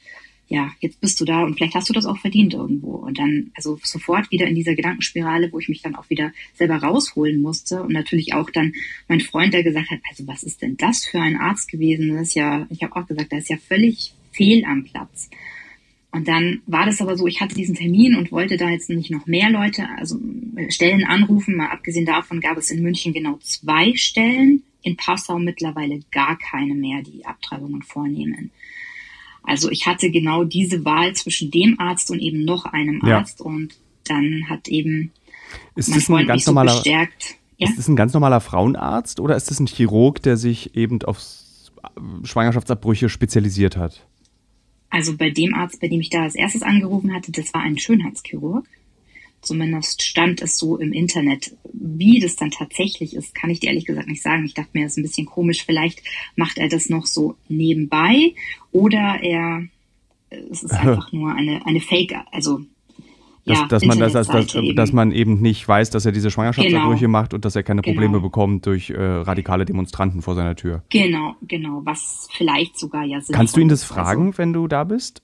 [0.49, 2.95] ja, jetzt bist du da und vielleicht hast du das auch verdient irgendwo.
[2.95, 6.77] Und dann, also sofort wieder in dieser Gedankenspirale, wo ich mich dann auch wieder selber
[6.77, 7.83] rausholen musste.
[7.83, 8.73] Und natürlich auch dann
[9.07, 12.15] mein Freund, der gesagt hat, also was ist denn das für ein Arzt gewesen?
[12.15, 15.29] Das ist ja, ich habe auch gesagt, der ist ja völlig fehl am Platz.
[16.11, 19.11] Und dann war das aber so, ich hatte diesen Termin und wollte da jetzt nicht
[19.11, 20.19] noch mehr Leute, also
[20.55, 21.55] äh, Stellen anrufen.
[21.55, 26.73] Mal abgesehen davon gab es in München genau zwei Stellen, in Passau mittlerweile gar keine
[26.73, 28.51] mehr, die Abtreibungen vornehmen.
[29.43, 33.45] Also ich hatte genau diese Wahl zwischen dem Arzt und eben noch einem Arzt ja.
[33.45, 35.11] und dann hat eben
[35.75, 37.35] ist mein Freund ein ganz mich normaler, so bestärkt.
[37.57, 37.69] Ja?
[37.69, 41.21] Ist das ein ganz normaler Frauenarzt oder ist das ein Chirurg, der sich eben auf
[42.23, 44.07] Schwangerschaftsabbrüche spezialisiert hat?
[44.89, 47.77] Also bei dem Arzt, bei dem ich da als erstes angerufen hatte, das war ein
[47.77, 48.65] Schönheitschirurg.
[49.41, 51.55] Zumindest stand es so im Internet.
[51.71, 54.45] Wie das dann tatsächlich ist, kann ich dir ehrlich gesagt nicht sagen.
[54.45, 55.63] Ich dachte mir, das ist ein bisschen komisch.
[55.63, 56.01] Vielleicht
[56.35, 58.33] macht er das noch so nebenbei
[58.71, 59.63] oder er,
[60.29, 62.61] es ist einfach nur eine, eine Fake, also
[63.49, 66.29] dass, ja, dass, man, das, dass, dass, dass, man eben nicht weiß, dass er diese
[66.29, 67.11] Schwangerschaftsabbrüche genau.
[67.11, 68.21] macht und dass er keine Probleme genau.
[68.21, 70.83] bekommt durch äh, radikale Demonstranten vor seiner Tür.
[70.89, 73.35] Genau, genau, was vielleicht sogar ja sind.
[73.35, 75.23] Kannst du ihn das fragen, also, wenn du da bist?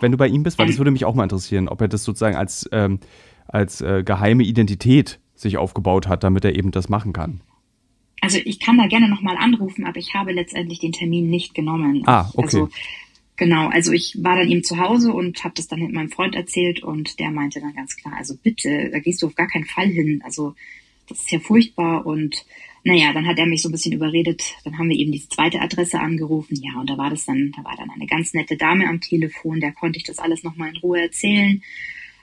[0.00, 0.58] Wenn du bei ihm bist?
[0.58, 2.98] Weil ähm, das würde mich auch mal interessieren, ob er das sozusagen als, ähm,
[3.46, 7.40] als äh, geheime Identität sich aufgebaut hat, damit er eben das machen kann.
[8.20, 12.02] Also ich kann da gerne nochmal anrufen, aber ich habe letztendlich den Termin nicht genommen.
[12.06, 12.42] Ah, okay.
[12.42, 12.68] Also
[13.40, 16.34] Genau, also ich war dann eben zu Hause und habe das dann mit meinem Freund
[16.34, 19.64] erzählt und der meinte dann ganz klar, also bitte, da gehst du auf gar keinen
[19.64, 20.20] Fall hin.
[20.22, 20.54] Also
[21.08, 22.44] das ist ja furchtbar und
[22.84, 24.42] naja, dann hat er mich so ein bisschen überredet.
[24.64, 26.60] Dann haben wir eben diese zweite Adresse angerufen.
[26.60, 29.58] Ja, und da war das dann, da war dann eine ganz nette Dame am Telefon,
[29.58, 31.62] der konnte ich das alles nochmal in Ruhe erzählen,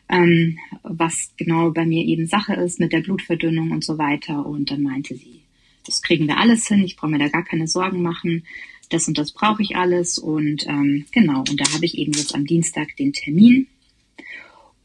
[0.09, 4.45] ähm, was genau bei mir eben Sache ist mit der Blutverdünnung und so weiter.
[4.45, 5.41] Und dann meinte sie,
[5.83, 8.43] das kriegen wir alles hin, ich brauche mir da gar keine Sorgen machen
[8.89, 12.33] das und das brauche ich alles und ähm, genau, und da habe ich eben jetzt
[12.33, 13.67] am Dienstag den Termin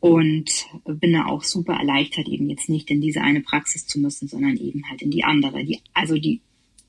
[0.01, 4.27] und bin da auch super erleichtert, eben jetzt nicht in diese eine Praxis zu müssen,
[4.27, 6.41] sondern eben halt in die andere, die, also die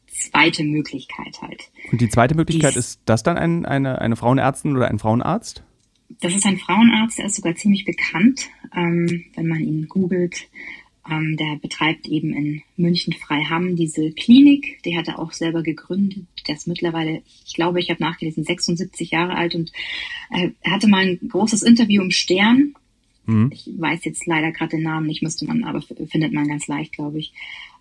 [0.08, 1.70] zweite Möglichkeit halt.
[1.92, 5.64] Und die zweite Möglichkeit Dies, ist das dann ein, eine, eine Frauenärztin oder ein Frauenarzt?
[6.22, 10.48] Das ist ein Frauenarzt, der ist sogar ziemlich bekannt, ähm, wenn man ihn googelt.
[11.10, 14.82] Ähm, der betreibt eben in München Freiham diese Klinik.
[14.86, 16.26] Die hat er auch selber gegründet.
[16.48, 19.72] Der ist mittlerweile, ich glaube, ich habe nachgelesen, 76 Jahre alt und
[20.32, 22.76] äh, er hatte mal ein großes Interview im Stern.
[23.26, 23.52] Mhm.
[23.54, 26.94] Ich weiß jetzt leider gerade den Namen nicht, müsste man, aber findet man ganz leicht,
[26.94, 27.34] glaube ich,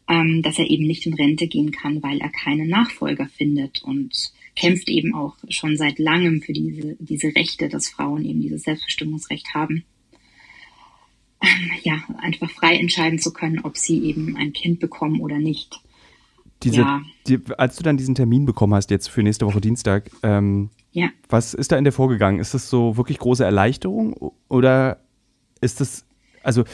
[0.08, 4.32] ähm, dass er eben nicht in Rente gehen kann, weil er keinen Nachfolger findet und
[4.56, 9.54] kämpft eben auch schon seit langem für diese, diese Rechte, dass Frauen eben dieses Selbstbestimmungsrecht
[9.54, 9.85] haben
[11.83, 15.81] ja, einfach frei entscheiden zu können, ob sie eben ein Kind bekommen oder nicht.
[16.62, 17.02] Diese, ja.
[17.26, 21.09] die, als du dann diesen Termin bekommen hast, jetzt für nächste Woche Dienstag, ähm, ja.
[21.28, 22.40] was ist da in dir vorgegangen?
[22.40, 25.00] Ist das so wirklich große Erleichterung oder
[25.61, 26.05] ist das,
[26.42, 26.64] also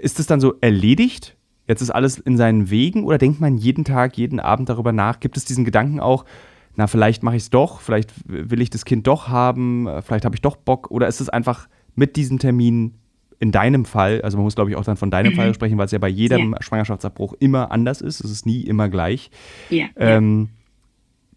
[0.00, 1.36] ist das dann so erledigt?
[1.68, 5.20] Jetzt ist alles in seinen Wegen oder denkt man jeden Tag, jeden Abend darüber nach?
[5.20, 6.24] Gibt es diesen Gedanken auch,
[6.76, 10.34] na, vielleicht mache ich es doch, vielleicht will ich das Kind doch haben, vielleicht habe
[10.34, 12.94] ich doch Bock oder ist es einfach mit diesem Termin
[13.44, 15.36] in deinem Fall, also man muss glaube ich auch dann von deinem mhm.
[15.36, 16.62] Fall sprechen, weil es ja bei jedem ja.
[16.62, 19.30] Schwangerschaftsabbruch immer anders ist, es ist nie immer gleich,
[19.68, 20.48] ja, ähm,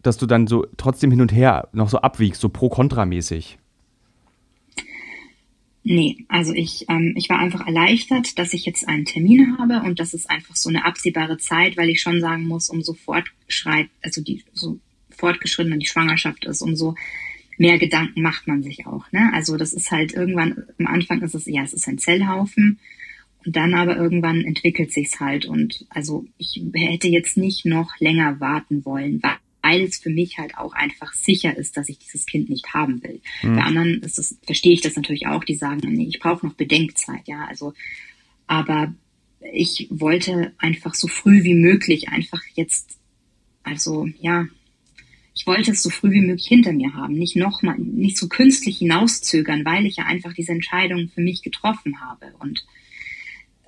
[0.02, 3.58] dass du dann so trotzdem hin und her noch so abwiegst, so pro-kontra-mäßig.
[5.82, 10.00] Nee, also ich, ähm, ich war einfach erleichtert, dass ich jetzt einen Termin habe und
[10.00, 14.22] das ist einfach so eine absehbare Zeit, weil ich schon sagen muss, umso fortschreit, also
[14.22, 14.78] die so
[15.10, 16.94] fortgeschrittener die Schwangerschaft ist, umso
[17.58, 19.10] mehr Gedanken macht man sich auch.
[19.12, 19.30] Ne?
[19.34, 22.78] Also das ist halt irgendwann, am Anfang ist es, ja, es ist ein Zellhaufen
[23.44, 25.46] und dann aber irgendwann entwickelt sich's halt.
[25.46, 30.56] Und also ich hätte jetzt nicht noch länger warten wollen, weil es für mich halt
[30.56, 33.20] auch einfach sicher ist, dass ich dieses Kind nicht haben will.
[33.42, 33.56] Mhm.
[33.56, 36.54] Bei anderen ist es, verstehe ich das natürlich auch, die sagen, nee, ich brauche noch
[36.54, 37.44] Bedenkzeit, ja.
[37.46, 37.74] Also,
[38.46, 38.94] aber
[39.52, 42.98] ich wollte einfach so früh wie möglich einfach jetzt,
[43.62, 44.46] also ja,
[45.38, 48.26] ich wollte es so früh wie möglich hinter mir haben, nicht noch mal, nicht so
[48.26, 52.34] künstlich hinauszögern, weil ich ja einfach diese Entscheidung für mich getroffen habe.
[52.40, 52.66] Und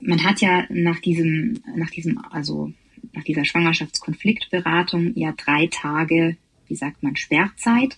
[0.00, 2.72] man hat ja nach diesem, nach diesem, also
[3.12, 7.96] nach dieser Schwangerschaftskonfliktberatung ja drei Tage, wie sagt man, Sperrzeit.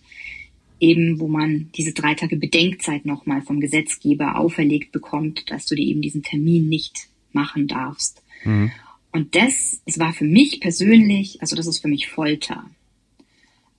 [0.83, 5.87] eben, wo man diese drei Tage Bedenkzeit nochmal vom Gesetzgeber auferlegt bekommt, dass du dir
[5.87, 8.23] eben diesen Termin nicht machen darfst.
[8.45, 8.73] Mhm.
[9.13, 12.69] Und das, es war für mich persönlich, also das ist für mich Folter.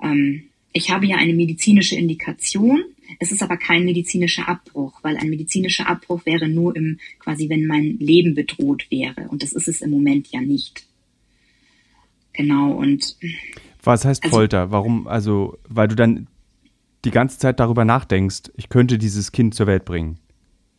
[0.01, 2.83] Ähm, ich habe ja eine medizinische Indikation,
[3.19, 7.65] es ist aber kein medizinischer Abbruch, weil ein medizinischer Abbruch wäre nur im, quasi, wenn
[7.65, 9.27] mein Leben bedroht wäre.
[9.29, 10.85] Und das ist es im Moment ja nicht.
[12.33, 13.17] Genau, und.
[13.83, 14.71] Was heißt also, Folter?
[14.71, 16.27] Warum, also, weil du dann
[17.05, 20.17] die ganze Zeit darüber nachdenkst, ich könnte dieses Kind zur Welt bringen.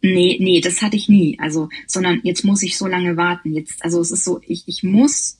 [0.02, 1.38] Nee, nee, das hatte ich nie.
[1.38, 3.54] Also, sondern jetzt muss ich so lange warten.
[3.54, 5.38] Jetzt, also es ist so, ich, ich muss,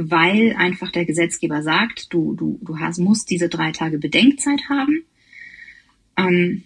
[0.00, 5.04] weil einfach der Gesetzgeber sagt, du, du, du hast, musst diese drei Tage Bedenkzeit haben.
[6.16, 6.62] Ähm,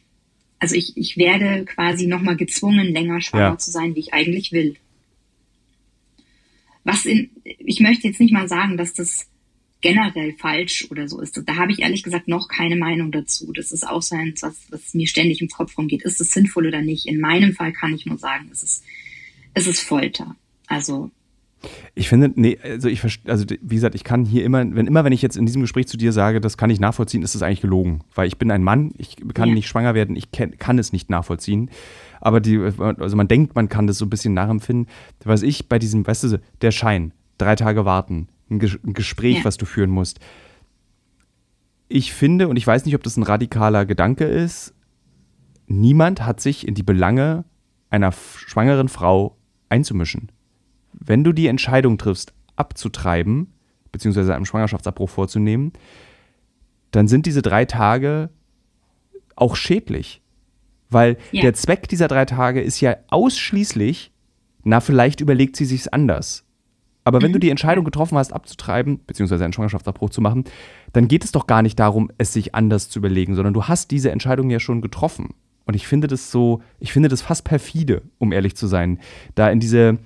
[0.59, 3.59] also ich, ich werde quasi nochmal gezwungen, länger schwanger ja.
[3.59, 4.77] zu sein, wie ich eigentlich will.
[6.85, 9.31] Was in, ich möchte jetzt nicht mal sagen, dass das
[9.81, 11.41] generell falsch oder so ist.
[11.47, 13.51] Da habe ich ehrlich gesagt noch keine Meinung dazu.
[13.55, 16.03] Das ist auch so eins, was, was mir ständig im Kopf rumgeht.
[16.03, 17.07] Ist es sinnvoll oder nicht?
[17.07, 18.85] In meinem Fall kann ich nur sagen, es ist,
[19.55, 20.37] es ist Folter.
[20.67, 21.11] Also
[21.95, 25.13] ich finde, nee, also ich also wie gesagt, ich kann hier immer, wenn immer, wenn
[25.13, 27.61] ich jetzt in diesem Gespräch zu dir sage, das kann ich nachvollziehen, ist das eigentlich
[27.61, 28.01] gelogen.
[28.15, 29.55] Weil ich bin ein Mann, ich kann ja.
[29.55, 31.71] nicht schwanger werden, ich kann, kann es nicht nachvollziehen.
[32.21, 34.87] Aber die, also man denkt, man kann das so ein bisschen nachempfinden.
[35.25, 39.39] Was ich bei diesem, weißt du, der Schein, drei Tage warten, ein, Ges ein Gespräch,
[39.39, 39.45] ja.
[39.45, 40.21] was du führen musst.
[41.89, 44.75] Ich finde, und ich weiß nicht, ob das ein radikaler Gedanke ist,
[45.67, 47.45] niemand hat sich in die Belange
[47.91, 49.37] einer schwangeren Frau
[49.69, 50.32] einzumischen.
[51.05, 53.53] Wenn du die Entscheidung triffst, abzutreiben,
[53.91, 55.73] beziehungsweise einen Schwangerschaftsabbruch vorzunehmen,
[56.91, 58.31] dann sind diese drei Tage
[59.37, 60.23] auch schädlich.
[60.91, 61.43] Weil ja.
[61.43, 64.13] der Zweck dieser drei Tage ist ja ausschließlich,
[64.65, 66.45] na, vielleicht überlegt sie sich's anders.
[67.05, 70.45] Aber wenn du die Entscheidung getroffen hast, abzutreiben, beziehungsweise einen Schwangerschaftsabbruch zu machen,
[70.93, 73.91] dann geht es doch gar nicht darum, es sich anders zu überlegen, sondern du hast
[73.91, 75.31] diese Entscheidung ja schon getroffen.
[75.65, 79.01] Und ich finde das so, ich finde das fast perfide, um ehrlich zu sein,
[79.35, 79.99] da in diese,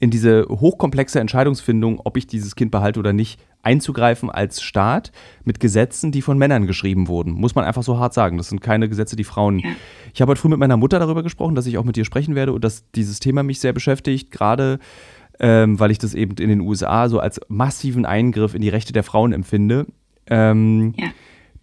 [0.00, 5.12] in diese hochkomplexe Entscheidungsfindung, ob ich dieses Kind behalte oder nicht, einzugreifen als Staat
[5.44, 7.32] mit Gesetzen, die von Männern geschrieben wurden.
[7.32, 8.38] Muss man einfach so hart sagen.
[8.38, 9.58] Das sind keine Gesetze, die Frauen.
[9.58, 9.68] Ja.
[10.14, 12.34] Ich habe heute früh mit meiner Mutter darüber gesprochen, dass ich auch mit dir sprechen
[12.34, 14.78] werde und dass dieses Thema mich sehr beschäftigt, gerade
[15.38, 18.94] ähm, weil ich das eben in den USA so als massiven Eingriff in die Rechte
[18.94, 19.86] der Frauen empfinde.
[20.26, 21.08] Ähm, ja.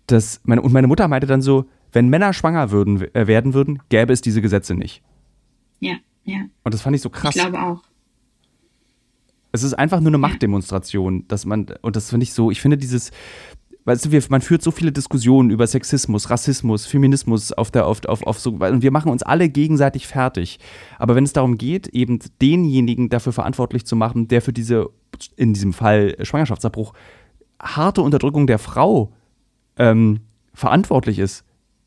[0.06, 3.80] das, meine, und meine Mutter meinte dann so, wenn Männer schwanger würden, äh, werden würden,
[3.90, 5.02] gäbe es diese Gesetze nicht.
[5.80, 6.42] Ja, ja.
[6.64, 7.36] Und das fand ich so krass.
[7.36, 7.82] Ich glaube auch.
[9.58, 12.78] Es ist einfach nur eine Machtdemonstration, dass man, und das finde ich so, ich finde
[12.78, 13.12] dieses,
[13.86, 18.04] weißt du, wir, man führt so viele Diskussionen über Sexismus, Rassismus, Feminismus auf der, auf,
[18.06, 20.60] auf, auf so, und wir machen uns alle gegenseitig fertig.
[21.00, 24.90] Aber wenn es darum geht, eben denjenigen dafür verantwortlich zu machen, der für diese,
[25.38, 26.94] in diesem Fall Schwangerschaftsabbruch,
[27.62, 29.14] harte Unterdrückung der Frau
[29.78, 30.20] ähm,
[30.54, 31.46] verantwortlich ist,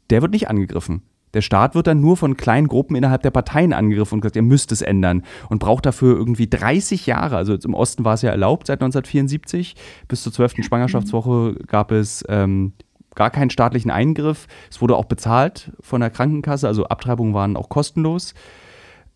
[0.09, 1.03] der wird nicht angegriffen.
[1.35, 4.43] Der Staat wird dann nur von kleinen Gruppen innerhalb der Parteien angegriffen und gesagt, ihr
[4.43, 7.37] müsst es ändern und braucht dafür irgendwie 30 Jahre.
[7.37, 9.77] Also im Osten war es ja erlaubt seit 1974.
[10.09, 10.65] Bis zur 12.
[10.65, 12.73] Schwangerschaftswoche gab es ähm,
[13.15, 14.47] gar keinen staatlichen Eingriff.
[14.71, 18.35] Es wurde auch bezahlt von der Krankenkasse, also Abtreibungen waren auch kostenlos.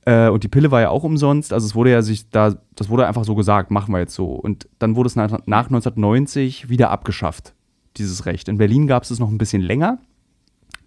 [0.04, 1.52] Äh, und die Pille war ja auch umsonst.
[1.52, 4.26] Also es wurde ja sich da, das wurde einfach so gesagt, machen wir jetzt so.
[4.26, 7.54] Und dann wurde es nach, nach 1990 wieder abgeschafft,
[7.96, 8.48] dieses Recht.
[8.48, 9.98] In Berlin gab es es noch ein bisschen länger.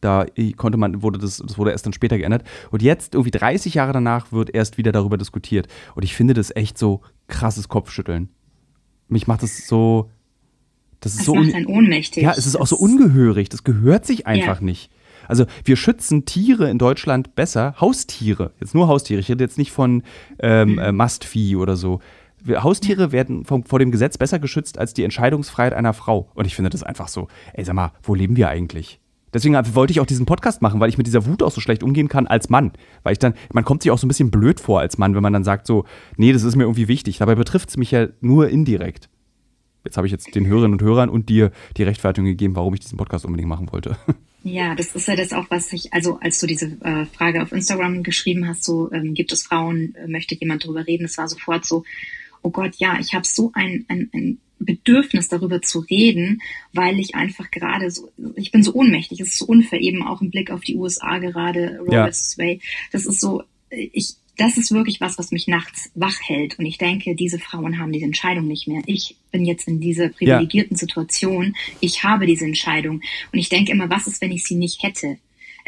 [0.02, 2.44] Da konnte man, wurde das, das wurde erst dann später geändert.
[2.72, 5.68] Und jetzt, irgendwie 30 Jahre danach, wird erst wieder darüber diskutiert.
[5.96, 8.30] Und ich finde das echt so krasses Kopfschütteln.
[9.08, 10.12] Mich macht das so.
[11.00, 12.24] Das ist das so ohnmächtig.
[12.24, 13.50] Ja, es ist auch so ungehörig.
[13.50, 14.66] Das gehört sich einfach ja.
[14.66, 14.90] nicht.
[15.28, 19.72] Also wir schützen Tiere in Deutschland besser, Haustiere, jetzt nur Haustiere, ich rede jetzt nicht
[19.72, 20.04] von
[20.40, 20.80] ähm, mhm.
[20.80, 22.00] äh, Mastvieh oder so.
[22.42, 26.30] Wir, Haustiere werden vom, vor dem Gesetz besser geschützt als die Entscheidungsfreiheit einer Frau.
[26.34, 29.00] Und ich finde das einfach so, ey, sag mal, wo leben wir eigentlich?
[29.34, 31.84] Deswegen wollte ich auch diesen Podcast machen, weil ich mit dieser Wut auch so schlecht
[31.84, 32.72] umgehen kann als Mann.
[33.04, 35.24] Weil ich dann, man kommt sich auch so ein bisschen blöd vor als Mann, wenn
[35.24, 35.86] man dann sagt so,
[36.16, 37.18] nee, das ist mir irgendwie wichtig.
[37.18, 39.10] Dabei betrifft es mich ja nur indirekt.
[39.84, 42.82] Jetzt habe ich jetzt den Hörerinnen und Hörern und dir die Rechtfertigung gegeben, warum ich
[42.82, 43.98] diesen Podcast unbedingt machen wollte.
[44.44, 47.52] Ja, das ist ja das auch, was ich, also als du diese äh, Frage auf
[47.52, 51.28] Instagram geschrieben hast, so ähm, gibt es Frauen, äh, möchte jemand darüber reden, es war
[51.28, 51.84] sofort so,
[52.44, 56.42] oh Gott, ja, ich habe so ein, ein, ein Bedürfnis darüber zu reden,
[56.74, 60.22] weil ich einfach gerade so, ich bin so ohnmächtig, es ist so unfair, eben auch
[60.22, 62.06] im Blick auf die USA gerade, Roe ja.
[62.08, 62.60] Way.
[62.92, 66.60] Das ist so, ich, das ist wirklich was, was mich nachts wach hält.
[66.60, 68.82] Und ich denke, diese Frauen haben diese Entscheidung nicht mehr.
[68.86, 70.80] Ich bin jetzt in dieser privilegierten ja.
[70.80, 71.56] Situation.
[71.80, 73.02] Ich habe diese Entscheidung.
[73.32, 75.18] Und ich denke immer, was ist, wenn ich sie nicht hätte?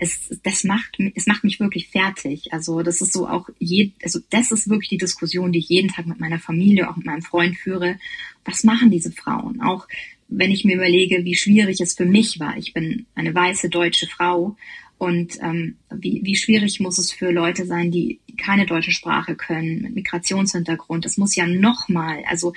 [0.01, 2.53] Es, das macht, es macht mich wirklich fertig.
[2.53, 5.89] Also das ist so auch, je, also das ist wirklich die Diskussion, die ich jeden
[5.89, 7.99] Tag mit meiner Familie, auch mit meinem Freund führe.
[8.45, 9.61] Was machen diese Frauen?
[9.61, 9.87] Auch
[10.29, 12.57] wenn ich mir überlege, wie schwierig es für mich war.
[12.57, 14.55] Ich bin eine weiße deutsche Frau
[14.97, 19.81] und ähm, wie, wie schwierig muss es für Leute sein, die keine deutsche Sprache können,
[19.81, 21.03] mit Migrationshintergrund.
[21.03, 22.53] Das muss ja nochmal, also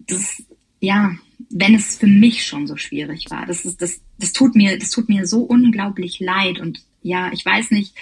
[0.00, 0.42] das,
[0.80, 1.16] ja,
[1.56, 4.90] wenn es für mich schon so schwierig war, das ist, das, das tut mir, das
[4.90, 7.94] tut mir so unglaublich leid und ja, ich weiß nicht,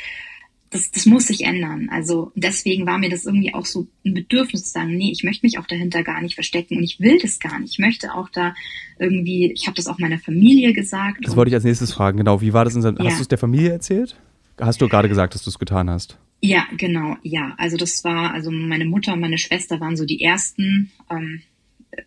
[0.71, 1.91] das, das muss sich ändern.
[1.91, 5.45] Also deswegen war mir das irgendwie auch so ein Bedürfnis zu sagen, nee, ich möchte
[5.45, 7.73] mich auch dahinter gar nicht verstecken und ich will das gar nicht.
[7.73, 8.55] Ich möchte auch da
[8.99, 11.19] irgendwie, ich habe das auch meiner Familie gesagt.
[11.23, 12.41] Das wollte ich als nächstes fragen, genau.
[12.41, 12.75] Wie war das?
[12.75, 13.05] In, ja.
[13.05, 14.17] Hast du es der Familie erzählt?
[14.59, 16.17] Hast du gerade gesagt, dass du es getan hast?
[16.41, 17.55] Ja, genau, ja.
[17.59, 21.43] Also das war, also meine Mutter und meine Schwester waren so die ersten, ähm,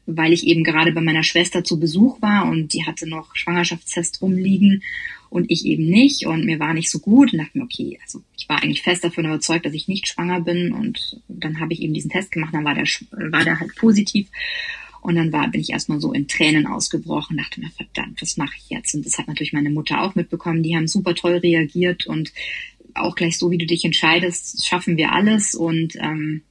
[0.05, 4.21] weil ich eben gerade bei meiner Schwester zu Besuch war und die hatte noch Schwangerschaftstest
[4.21, 4.83] rumliegen
[5.29, 8.21] und ich eben nicht und mir war nicht so gut und dachte mir, okay, also
[8.37, 11.81] ich war eigentlich fest davon überzeugt, dass ich nicht schwanger bin und dann habe ich
[11.81, 14.27] eben diesen Test gemacht, dann war der, war der halt positiv
[15.01, 18.55] und dann war, bin ich erstmal so in Tränen ausgebrochen, dachte mir, verdammt, was mache
[18.57, 18.95] ich jetzt?
[18.95, 22.33] Und das hat natürlich meine Mutter auch mitbekommen, die haben super toll reagiert und
[22.95, 26.41] auch gleich so, wie du dich entscheidest, schaffen wir alles und ähm,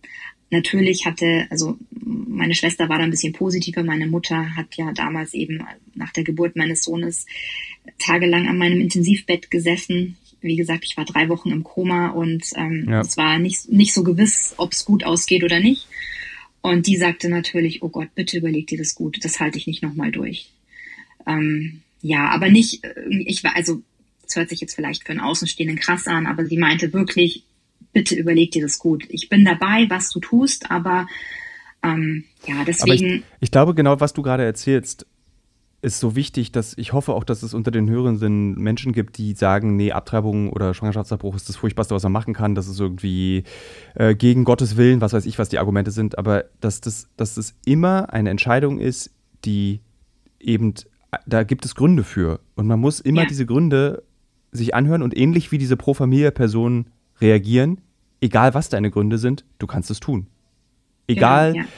[0.51, 3.83] natürlich hatte, also meine Schwester war da ein bisschen positiver.
[3.83, 5.63] Meine Mutter hat ja damals eben
[5.95, 7.27] nach der Geburt meines Sohnes
[7.99, 10.17] tagelang an meinem Intensivbett gesessen.
[10.41, 13.01] Wie gesagt, ich war drei Wochen im Koma und ähm, ja.
[13.01, 15.87] es war nicht, nicht so gewiss, ob es gut ausgeht oder nicht.
[16.61, 19.83] Und die sagte natürlich, oh Gott, bitte überleg dir das gut, das halte ich nicht
[19.83, 20.51] nochmal durch.
[21.27, 23.83] Ähm, ja, aber nicht, ich war, also,
[24.27, 27.43] es hört sich jetzt vielleicht für einen Außenstehenden krass an, aber sie meinte wirklich,
[27.95, 29.05] bitte überleg dir das gut.
[29.09, 31.07] Ich bin dabei, was du tust, aber
[31.83, 33.07] ähm, ja, deswegen.
[33.07, 35.07] Ich, ich, glaube, genau, was du gerade erzählst,
[35.85, 39.35] ist so wichtig, dass ich hoffe auch, dass es unter den Hörenden Menschen gibt, die
[39.35, 42.55] sagen, nee, Abtreibung oder Schwangerschaftsabbruch ist das Furchtbarste, was man machen kann.
[42.55, 43.45] Das ist irgendwie
[43.95, 46.17] äh, gegen Gottes Willen, was weiß ich, was die Argumente sind.
[46.17, 49.11] Aber dass das, dass das immer eine Entscheidung ist,
[49.45, 49.81] die
[50.41, 50.73] eben,
[51.27, 52.41] da gibt es Gründe für.
[52.55, 53.29] Und man muss immer ja.
[53.29, 54.03] diese Gründe
[54.53, 56.87] sich anhören und ähnlich wie diese Pro-Familie-Person
[57.21, 57.81] reagieren,
[58.25, 60.27] egal was deine Gründe sind, du kannst es tun.
[61.07, 61.71] Egal genau, ja.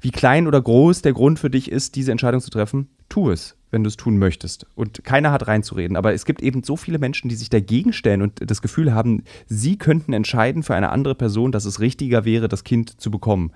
[0.00, 3.56] wie klein oder groß der Grund für dich ist, diese Entscheidung zu treffen, tu es,
[3.70, 4.66] wenn du es tun möchtest.
[4.74, 5.96] Und keiner hat reinzureden.
[5.96, 9.22] Aber es gibt eben so viele Menschen, die sich dagegen stellen und das Gefühl haben,
[9.46, 13.52] sie könnten entscheiden für eine andere Person, dass es richtiger wäre, das Kind zu bekommen.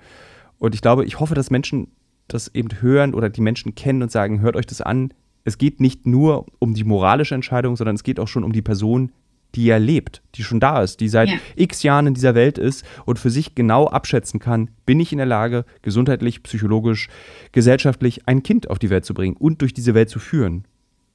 [0.57, 1.89] Und ich glaube, ich hoffe, dass Menschen
[2.29, 5.13] das eben hören oder die Menschen kennen und sagen, hört euch das an.
[5.43, 8.61] Es geht nicht nur um die moralische Entscheidung, sondern es geht auch schon um die
[8.61, 9.11] Person,
[9.55, 11.37] die ja lebt, die schon da ist, die seit ja.
[11.55, 15.17] x Jahren in dieser Welt ist und für sich genau abschätzen kann, bin ich in
[15.17, 17.09] der Lage, gesundheitlich, psychologisch,
[17.51, 20.65] gesellschaftlich ein Kind auf die Welt zu bringen und durch diese Welt zu führen.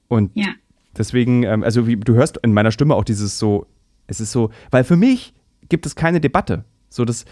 [0.07, 0.49] Und ja.
[0.97, 3.67] deswegen, ähm, also wie du hörst in meiner Stimme auch dieses so,
[4.07, 5.33] es ist so, weil für mich
[5.69, 6.65] gibt es keine Debatte.
[6.89, 7.25] So, das,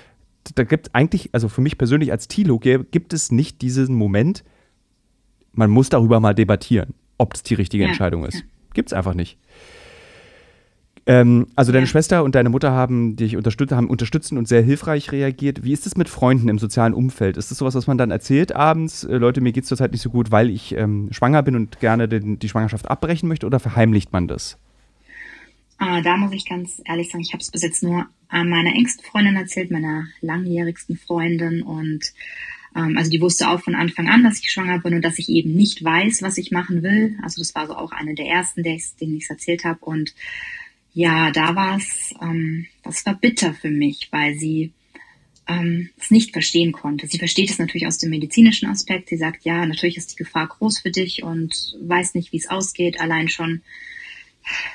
[0.56, 4.44] da gibt eigentlich, also für mich persönlich als Tilo gibt es nicht diesen Moment,
[5.54, 7.90] man muss darüber mal debattieren, ob es die richtige ja.
[7.90, 8.44] Entscheidung ist.
[8.74, 9.38] Gibt es einfach nicht.
[11.12, 11.88] Ähm, also deine.
[11.88, 15.62] Schwester und deine Mutter haben dich unterstützt, haben unterstützend und sehr hilfreich reagiert.
[15.66, 17.36] Wie ist es mit Freunden im sozialen Umfeld?
[17.36, 19.04] Ist das sowas, was man dann erzählt abends?
[19.04, 21.82] Äh, Leute, mir geht es zurzeit nicht so gut, weil ich ähm, schwanger bin und
[21.82, 24.58] gerne den, die Schwangerschaft abbrechen möchte oder verheimlicht man das?
[25.80, 28.74] Ah, da muss ich ganz ehrlich sagen, ich habe es bis jetzt nur an meiner
[28.74, 32.14] engsten Freundin erzählt, meiner langjährigsten Freundin und
[32.74, 35.28] ähm, also die wusste auch von Anfang an, dass ich schwanger bin und dass ich
[35.28, 37.18] eben nicht weiß, was ich machen will.
[37.22, 38.78] Also das war so auch eine der ersten, denen
[39.18, 40.14] ich es erzählt habe und
[40.94, 44.74] ja, da war es, ähm, das war bitter für mich, weil sie
[45.48, 47.08] ähm, es nicht verstehen konnte.
[47.08, 49.10] Sie versteht es natürlich aus dem medizinischen Aspekt.
[49.10, 52.50] Sie sagt, ja, natürlich ist die Gefahr groß für dich und weiß nicht, wie es
[52.50, 53.00] ausgeht.
[53.00, 53.62] Allein schon,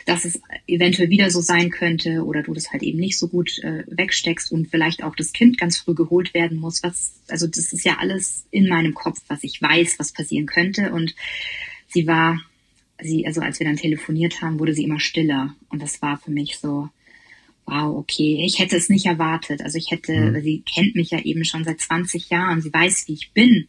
[0.07, 3.59] dass es eventuell wieder so sein könnte oder du das halt eben nicht so gut
[3.59, 6.83] äh, wegsteckst und vielleicht auch das Kind ganz früh geholt werden muss.
[6.83, 10.93] Was, also das ist ja alles in meinem Kopf, was ich weiß, was passieren könnte.
[10.93, 11.15] Und
[11.89, 12.41] sie war
[13.01, 15.55] sie, also als wir dann telefoniert haben, wurde sie immer stiller.
[15.69, 16.89] Und das war für mich so,
[17.67, 19.63] wow, okay, ich hätte es nicht erwartet.
[19.63, 20.43] Also ich hätte, mhm.
[20.43, 23.67] sie kennt mich ja eben schon seit 20 Jahren, sie weiß, wie ich bin.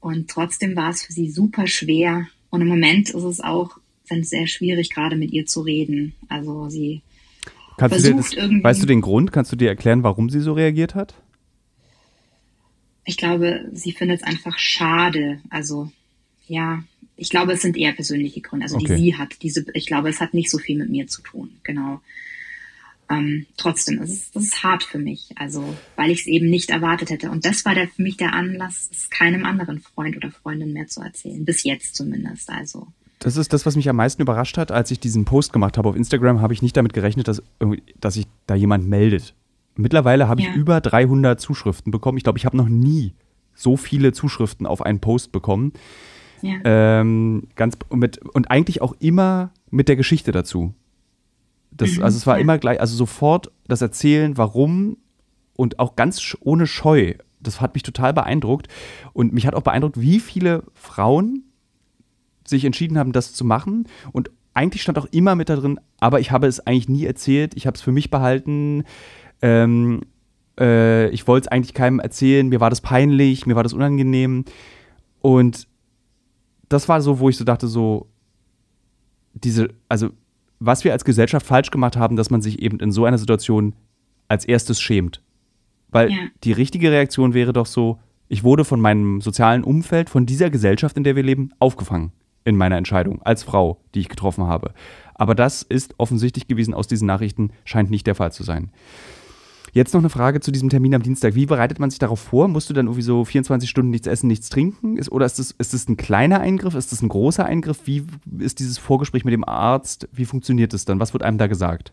[0.00, 2.26] Und trotzdem war es für sie super schwer.
[2.50, 6.14] Und im Moment ist es auch dann sehr schwierig, gerade mit ihr zu reden.
[6.28, 7.02] Also sie
[7.76, 8.64] Kannst versucht du das, irgendwie.
[8.64, 9.32] Weißt du den Grund?
[9.32, 11.14] Kannst du dir erklären, warum sie so reagiert hat?
[13.04, 15.40] Ich glaube, sie findet es einfach schade.
[15.48, 15.90] Also
[16.50, 16.82] ja,
[17.16, 18.96] ich glaube, es sind eher persönliche Gründe, also okay.
[18.96, 19.42] die sie hat.
[19.42, 22.00] Diese, ich glaube, es hat nicht so viel mit mir zu tun, genau.
[23.08, 26.70] Ähm, trotzdem, es ist, das ist hart für mich, also weil ich es eben nicht
[26.70, 27.30] erwartet hätte.
[27.30, 30.88] Und das war der, für mich der Anlass, es keinem anderen Freund oder Freundin mehr
[30.88, 32.50] zu erzählen, bis jetzt zumindest.
[32.50, 32.88] Also
[33.20, 35.88] das ist das, was mich am meisten überrascht hat, als ich diesen Post gemacht habe
[35.88, 37.42] auf Instagram, habe ich nicht damit gerechnet, dass,
[38.00, 39.34] dass sich da jemand meldet.
[39.76, 40.50] Mittlerweile habe ja.
[40.50, 42.18] ich über 300 Zuschriften bekommen.
[42.18, 43.12] Ich glaube, ich habe noch nie
[43.54, 45.72] so viele Zuschriften auf einen Post bekommen.
[46.42, 46.56] Ja.
[46.64, 50.74] Ähm, ganz mit, und eigentlich auch immer mit der Geschichte dazu.
[51.70, 54.96] Das, mhm, also es war immer gleich, also sofort das Erzählen, warum
[55.54, 57.14] und auch ganz ohne Scheu.
[57.40, 58.68] Das hat mich total beeindruckt.
[59.12, 61.44] Und mich hat auch beeindruckt, wie viele Frauen
[62.46, 63.86] sich entschieden haben, das zu machen.
[64.12, 67.54] Und eigentlich stand auch immer mit da drin, aber ich habe es eigentlich nie erzählt.
[67.56, 68.84] Ich habe es für mich behalten.
[69.42, 70.02] Ähm,
[70.58, 72.48] äh, ich wollte es eigentlich keinem erzählen.
[72.48, 74.44] Mir war das peinlich, mir war das unangenehm.
[75.20, 75.68] Und
[76.70, 78.06] das war so, wo ich so dachte, so,
[79.34, 80.10] diese, also,
[80.60, 83.74] was wir als Gesellschaft falsch gemacht haben, dass man sich eben in so einer Situation
[84.28, 85.22] als erstes schämt.
[85.88, 86.16] Weil ja.
[86.44, 87.98] die richtige Reaktion wäre doch so,
[88.28, 92.12] ich wurde von meinem sozialen Umfeld, von dieser Gesellschaft, in der wir leben, aufgefangen
[92.44, 94.72] in meiner Entscheidung als Frau, die ich getroffen habe.
[95.14, 98.70] Aber das ist offensichtlich gewesen aus diesen Nachrichten, scheint nicht der Fall zu sein.
[99.72, 101.34] Jetzt noch eine Frage zu diesem Termin am Dienstag.
[101.34, 102.48] Wie bereitet man sich darauf vor?
[102.48, 104.96] Musst du dann irgendwie so 24 Stunden nichts essen, nichts trinken?
[104.96, 106.74] Ist, oder ist das, ist das ein kleiner Eingriff?
[106.74, 107.80] Ist das ein großer Eingriff?
[107.84, 108.06] Wie
[108.38, 110.08] ist dieses Vorgespräch mit dem Arzt?
[110.12, 111.00] Wie funktioniert es dann?
[111.00, 111.92] Was wird einem da gesagt?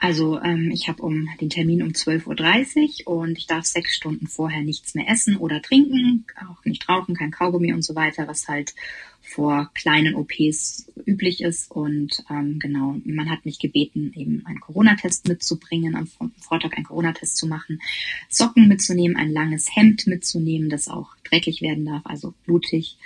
[0.00, 4.28] Also ähm, ich habe um den Termin um 12.30 Uhr und ich darf sechs Stunden
[4.28, 8.46] vorher nichts mehr essen oder trinken, auch nicht rauchen, kein Kaugummi und so weiter, was
[8.46, 8.74] halt
[9.22, 11.70] vor kleinen OPs üblich ist.
[11.70, 17.36] Und ähm, genau, man hat mich gebeten, eben einen Corona-Test mitzubringen, am Vortag einen Corona-Test
[17.36, 17.80] zu machen,
[18.28, 22.96] Socken mitzunehmen, ein langes Hemd mitzunehmen, das auch dreckig werden darf, also blutig.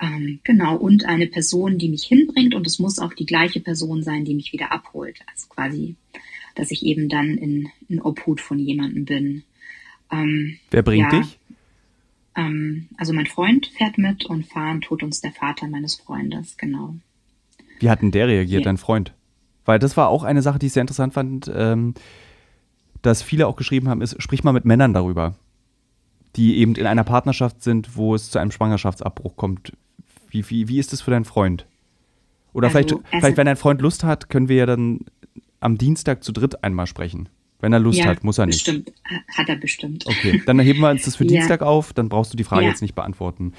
[0.00, 4.02] Ähm, genau, und eine Person, die mich hinbringt und es muss auch die gleiche Person
[4.02, 5.20] sein, die mich wieder abholt.
[5.26, 5.96] Also quasi
[6.58, 9.44] dass ich eben dann in, in Obhut von jemandem bin.
[10.10, 11.38] Ähm, Wer bringt ja, dich?
[12.36, 16.96] Ähm, also mein Freund fährt mit und fahren tut uns der Vater meines Freundes, genau.
[17.78, 18.64] Wie hat denn der reagiert, ja.
[18.64, 19.14] dein Freund?
[19.64, 21.94] Weil das war auch eine Sache, die ich sehr interessant fand, ähm,
[23.02, 25.36] dass viele auch geschrieben haben, ist, sprich mal mit Männern darüber,
[26.34, 29.74] die eben in einer Partnerschaft sind, wo es zu einem Schwangerschaftsabbruch kommt.
[30.38, 31.66] Wie, wie, wie ist das für deinen Freund?
[32.52, 35.00] Oder also, vielleicht, vielleicht, wenn dein Freund Lust hat, können wir ja dann
[35.60, 37.28] am Dienstag zu dritt einmal sprechen.
[37.60, 38.64] Wenn er Lust ja, hat, muss er nicht.
[38.64, 38.92] Bestimmt,
[39.36, 40.06] hat er bestimmt.
[40.06, 41.30] Okay, dann heben wir uns das für ja.
[41.30, 42.68] Dienstag auf, dann brauchst du die Frage ja.
[42.68, 43.52] jetzt nicht beantworten.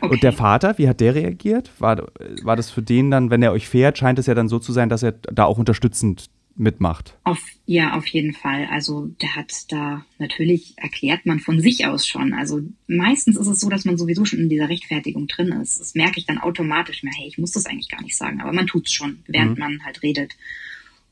[0.00, 0.12] Okay.
[0.12, 1.70] Und der Vater, wie hat der reagiert?
[1.78, 2.08] War,
[2.42, 4.72] war das für den dann, wenn er euch fährt, scheint es ja dann so zu
[4.72, 7.16] sein, dass er da auch unterstützend mitmacht?
[7.24, 8.66] Auf, ja, auf jeden Fall.
[8.70, 12.32] Also der hat da natürlich erklärt man von sich aus schon.
[12.32, 15.80] Also meistens ist es so, dass man sowieso schon in dieser Rechtfertigung drin ist.
[15.80, 18.52] Das merke ich dann automatisch mehr, hey, ich muss das eigentlich gar nicht sagen, aber
[18.52, 19.58] man tut es schon, während mhm.
[19.58, 20.34] man halt redet.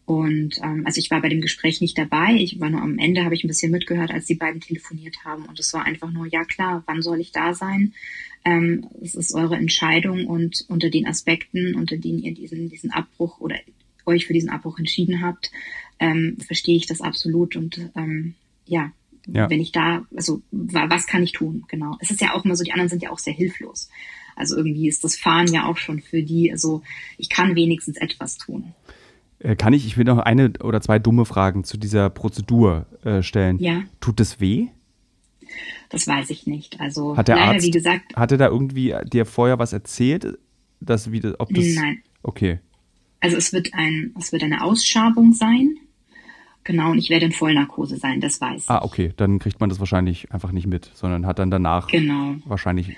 [0.04, 2.34] Und ähm, also ich war bei dem Gespräch nicht dabei.
[2.34, 5.44] Ich war nur am Ende, habe ich ein bisschen mitgehört, als die beiden telefoniert haben.
[5.46, 7.94] Und es war einfach nur, ja klar, wann soll ich da sein?
[8.44, 13.38] Ähm, es ist eure Entscheidung und unter den Aspekten, unter denen ihr diesen, diesen Abbruch
[13.38, 13.56] oder
[14.06, 15.50] euch für diesen Abbruch entschieden habt,
[15.98, 17.56] ähm, verstehe ich das absolut.
[17.56, 18.34] Und ähm,
[18.66, 18.92] ja,
[19.26, 21.64] ja, wenn ich da, also was kann ich tun?
[21.68, 21.96] Genau.
[22.00, 23.88] Es ist ja auch immer so, die anderen sind ja auch sehr hilflos.
[24.34, 26.82] Also irgendwie ist das Fahren ja auch schon für die, also
[27.18, 28.72] ich kann wenigstens etwas tun.
[29.38, 33.22] Äh, kann ich, ich will noch eine oder zwei dumme Fragen zu dieser Prozedur äh,
[33.22, 33.58] stellen.
[33.58, 33.82] Ja.
[34.00, 34.68] Tut das weh?
[35.90, 36.80] Das weiß ich nicht.
[36.80, 38.16] Also hat der leider, Arzt, wie gesagt.
[38.16, 40.38] Hat er da irgendwie dir vorher was erzählt?
[40.80, 42.02] Dass, wie ob das, nein.
[42.22, 42.58] Okay.
[43.22, 45.76] Also es wird ein, es wird eine Ausschabung sein.
[46.64, 48.70] Genau, und ich werde in Vollnarkose sein, das weiß ich.
[48.70, 49.12] Ah, okay.
[49.16, 52.34] Dann kriegt man das wahrscheinlich einfach nicht mit, sondern hat dann danach genau.
[52.44, 52.96] wahrscheinlich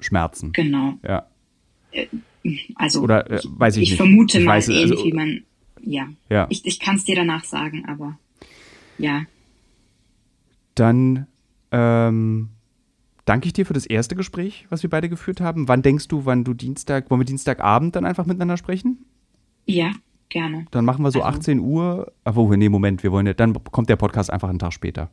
[0.00, 0.52] Schmerzen.
[0.52, 0.94] Genau.
[1.06, 1.26] Ja.
[1.92, 2.06] Äh,
[2.74, 3.96] also, Oder äh, weiß ich, ich nicht.
[3.98, 5.42] vermute ich mal weiß, ähnlich also, wie man
[5.82, 6.08] ja.
[6.30, 6.46] ja.
[6.48, 8.18] Ich, ich kann es dir danach sagen, aber
[8.96, 9.24] ja.
[10.74, 11.26] Dann
[11.70, 12.48] ähm,
[13.26, 15.68] danke ich dir für das erste Gespräch, was wir beide geführt haben.
[15.68, 19.04] Wann denkst du, wann du Dienstag, wollen wir Dienstagabend dann einfach miteinander sprechen?
[19.66, 19.92] Ja,
[20.28, 20.66] gerne.
[20.70, 21.38] Dann machen wir so also.
[21.38, 22.12] 18 Uhr.
[22.24, 25.10] Aber nee, Moment, wir wollen ja, dann kommt der Podcast einfach einen Tag später.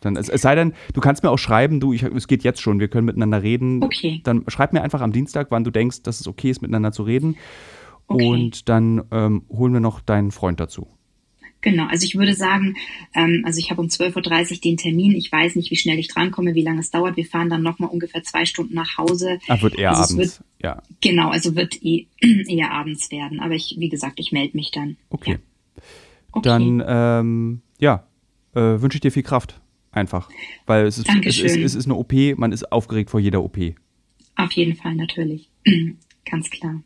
[0.00, 2.60] Dann, es, es sei denn, du kannst mir auch schreiben, du, ich, es geht jetzt
[2.60, 3.82] schon, wir können miteinander reden.
[3.82, 4.20] Okay.
[4.24, 7.02] Dann schreib mir einfach am Dienstag, wann du denkst, dass es okay ist, miteinander zu
[7.02, 7.36] reden.
[8.06, 8.26] Okay.
[8.26, 10.88] Und dann ähm, holen wir noch deinen Freund dazu.
[11.62, 12.76] Genau, also ich würde sagen,
[13.14, 15.12] ähm, also ich habe um 12.30 Uhr den Termin.
[15.12, 17.16] Ich weiß nicht, wie schnell ich drankomme, wie lange es dauert.
[17.16, 19.38] Wir fahren dann nochmal ungefähr zwei Stunden nach Hause.
[19.48, 20.82] Ach, wird eher also abends, wird, ja.
[21.00, 22.06] Genau, also wird eh,
[22.48, 23.40] eher abends werden.
[23.40, 24.96] Aber ich, wie gesagt, ich melde mich dann.
[25.10, 25.32] Okay.
[25.32, 25.82] Ja.
[26.32, 26.48] okay.
[26.48, 28.06] Dann, ähm, ja,
[28.54, 29.60] äh, wünsche ich dir viel Kraft.
[29.92, 30.30] Einfach.
[30.66, 33.58] Weil es ist, es ist, es ist eine OP, man ist aufgeregt vor jeder OP.
[34.36, 35.50] Auf jeden Fall, natürlich.
[36.24, 36.80] Ganz klar.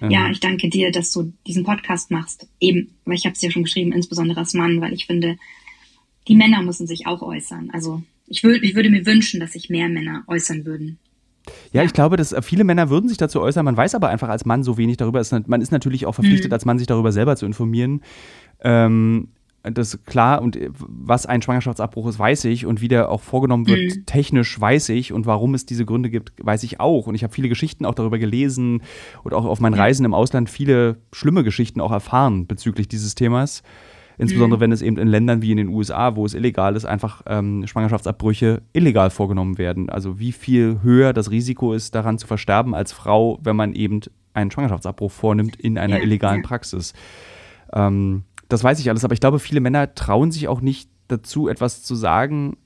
[0.00, 2.48] Ähm, ja, ich danke dir, dass du diesen Podcast machst.
[2.60, 5.36] Eben, weil ich habe es ja schon geschrieben, insbesondere als Mann, weil ich finde,
[6.28, 7.70] die Männer müssen sich auch äußern.
[7.72, 10.98] Also ich, würd, ich würde mir wünschen, dass sich mehr Männer äußern würden.
[11.72, 13.64] Ja, ich glaube, dass viele Männer würden sich dazu äußern.
[13.64, 15.22] Man weiß aber einfach als Mann so wenig darüber.
[15.46, 16.54] Man ist natürlich auch verpflichtet, mhm.
[16.54, 18.02] als Mann sich darüber selber zu informieren.
[18.60, 19.28] Ähm,
[19.72, 23.96] das klar und was ein Schwangerschaftsabbruch ist, weiß ich und wie der auch vorgenommen wird,
[23.96, 24.06] mhm.
[24.06, 27.06] technisch weiß ich und warum es diese Gründe gibt, weiß ich auch.
[27.06, 28.82] Und ich habe viele Geschichten auch darüber gelesen
[29.22, 33.62] und auch auf meinen Reisen im Ausland viele schlimme Geschichten auch erfahren bezüglich dieses Themas.
[34.18, 34.60] Insbesondere mhm.
[34.62, 37.66] wenn es eben in Ländern wie in den USA, wo es illegal ist, einfach ähm,
[37.66, 39.90] Schwangerschaftsabbrüche illegal vorgenommen werden.
[39.90, 44.00] Also wie viel höher das Risiko ist, daran zu versterben als Frau, wenn man eben
[44.32, 46.42] einen Schwangerschaftsabbruch vornimmt in einer ja, illegalen.
[46.42, 46.94] Praxis.
[47.72, 51.48] Ähm, das weiß ich alles, aber ich glaube, viele Männer trauen sich auch nicht dazu,
[51.48, 52.56] etwas zu sagen,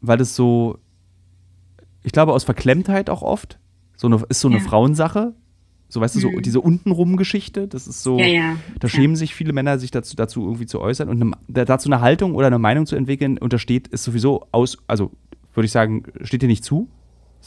[0.00, 0.78] weil es so,
[2.02, 3.58] ich glaube, aus Verklemmtheit auch oft,
[3.96, 4.64] so eine, ist so eine ja.
[4.64, 5.34] Frauensache.
[5.90, 6.42] So, weißt du, so mhm.
[6.42, 8.56] diese untenrum Geschichte, das ist so, ja, ja.
[8.78, 12.02] da schämen sich viele Männer, sich dazu, dazu irgendwie zu äußern und eine, dazu eine
[12.02, 15.12] Haltung oder eine Meinung zu entwickeln, untersteht, ist sowieso aus, also
[15.54, 16.88] würde ich sagen, steht dir nicht zu.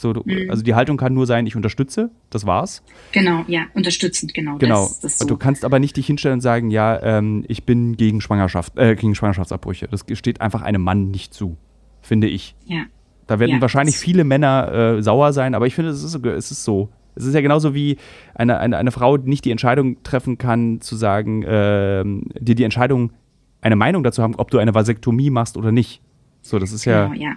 [0.02, 0.50] So, mhm.
[0.50, 2.82] Also die Haltung kann nur sein, ich unterstütze, das war's.
[3.12, 4.58] Genau, ja, unterstützend, genau.
[4.58, 4.82] Genau.
[4.82, 5.26] Das, das so.
[5.26, 8.96] Du kannst aber nicht dich hinstellen und sagen, ja, ähm, ich bin gegen Schwangerschaft, äh,
[8.96, 9.88] gegen Schwangerschaftsabbrüche.
[9.88, 11.56] Das steht einfach einem Mann nicht zu,
[12.02, 12.56] finde ich.
[12.66, 12.82] Ja.
[13.28, 16.50] Da werden ja, wahrscheinlich viele Männer äh, sauer sein, aber ich finde, es ist, es
[16.50, 16.90] ist so.
[17.14, 17.98] Es ist ja genauso wie
[18.34, 22.02] eine, eine, eine Frau nicht die Entscheidung treffen kann, zu sagen, äh,
[22.40, 23.12] dir die Entscheidung,
[23.60, 26.00] eine Meinung dazu haben, ob du eine Vasektomie machst oder nicht.
[26.40, 27.36] So, das ist ja, genau, ja.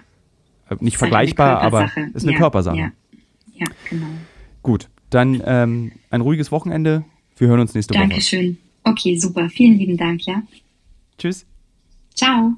[0.68, 2.76] Äh, nicht vergleichbar, aber ist eine ja, Körpersache.
[2.76, 2.92] Ja.
[3.54, 4.06] ja, genau.
[4.62, 7.04] Gut, dann ähm, ein ruhiges Wochenende.
[7.36, 8.38] Wir hören uns nächste Dankeschön.
[8.38, 8.46] Woche.
[8.46, 8.66] Dankeschön.
[8.84, 9.48] Okay, super.
[9.48, 10.42] Vielen lieben Dank, ja.
[11.18, 11.46] Tschüss.
[12.14, 12.52] Ciao.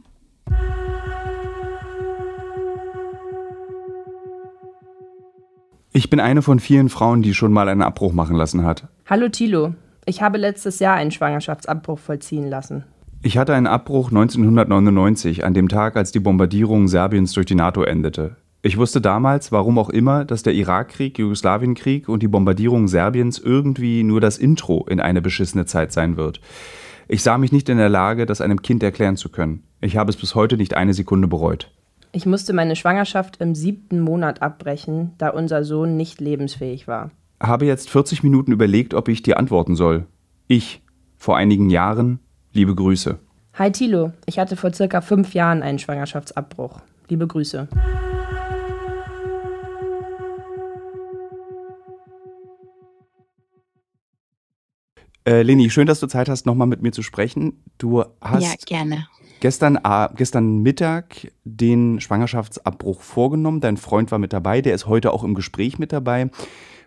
[5.92, 8.86] Ich bin eine von vielen Frauen, die schon mal einen Abbruch machen lassen hat.
[9.06, 9.74] Hallo Thilo.
[10.04, 12.84] Ich habe letztes Jahr einen Schwangerschaftsabbruch vollziehen lassen.
[13.20, 17.82] Ich hatte einen Abbruch 1999, an dem Tag, als die Bombardierung Serbiens durch die NATO
[17.82, 18.36] endete.
[18.62, 24.04] Ich wusste damals, warum auch immer, dass der Irakkrieg, Jugoslawienkrieg und die Bombardierung Serbiens irgendwie
[24.04, 26.40] nur das Intro in eine beschissene Zeit sein wird.
[27.08, 29.64] Ich sah mich nicht in der Lage, das einem Kind erklären zu können.
[29.80, 31.72] Ich habe es bis heute nicht eine Sekunde bereut.
[32.12, 37.10] Ich musste meine Schwangerschaft im siebten Monat abbrechen, da unser Sohn nicht lebensfähig war.
[37.40, 40.06] Habe jetzt 40 Minuten überlegt, ob ich dir antworten soll.
[40.46, 40.82] Ich,
[41.16, 42.20] vor einigen Jahren,
[42.52, 43.18] Liebe Grüße.
[43.54, 46.80] Hi Tilo, ich hatte vor circa fünf Jahren einen Schwangerschaftsabbruch.
[47.08, 47.68] Liebe Grüße.
[55.26, 57.62] Äh, Leni, schön, dass du Zeit hast, nochmal mit mir zu sprechen.
[57.76, 59.08] Du hast ja, gerne.
[59.40, 59.78] Gestern,
[60.16, 63.60] gestern Mittag den Schwangerschaftsabbruch vorgenommen.
[63.60, 66.30] Dein Freund war mit dabei, der ist heute auch im Gespräch mit dabei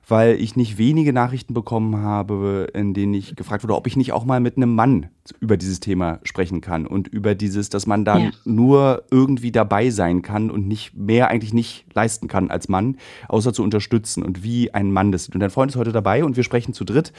[0.08, 4.12] weil ich nicht wenige Nachrichten bekommen habe, in denen ich gefragt wurde, ob ich nicht
[4.12, 8.04] auch mal mit einem Mann über dieses Thema sprechen kann und über dieses, dass man
[8.04, 8.32] dann ja.
[8.44, 12.98] nur irgendwie dabei sein kann und nicht mehr eigentlich nicht leisten kann als Mann,
[13.28, 15.36] außer zu unterstützen und wie ein Mann das sieht.
[15.36, 17.14] Und dein Freund ist heute dabei und wir sprechen zu dritt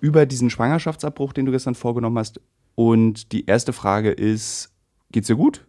[0.00, 2.40] über diesen Schwangerschaftsabbruch, den du gestern vorgenommen hast.
[2.74, 4.72] Und die erste Frage ist,
[5.12, 5.66] geht's dir gut?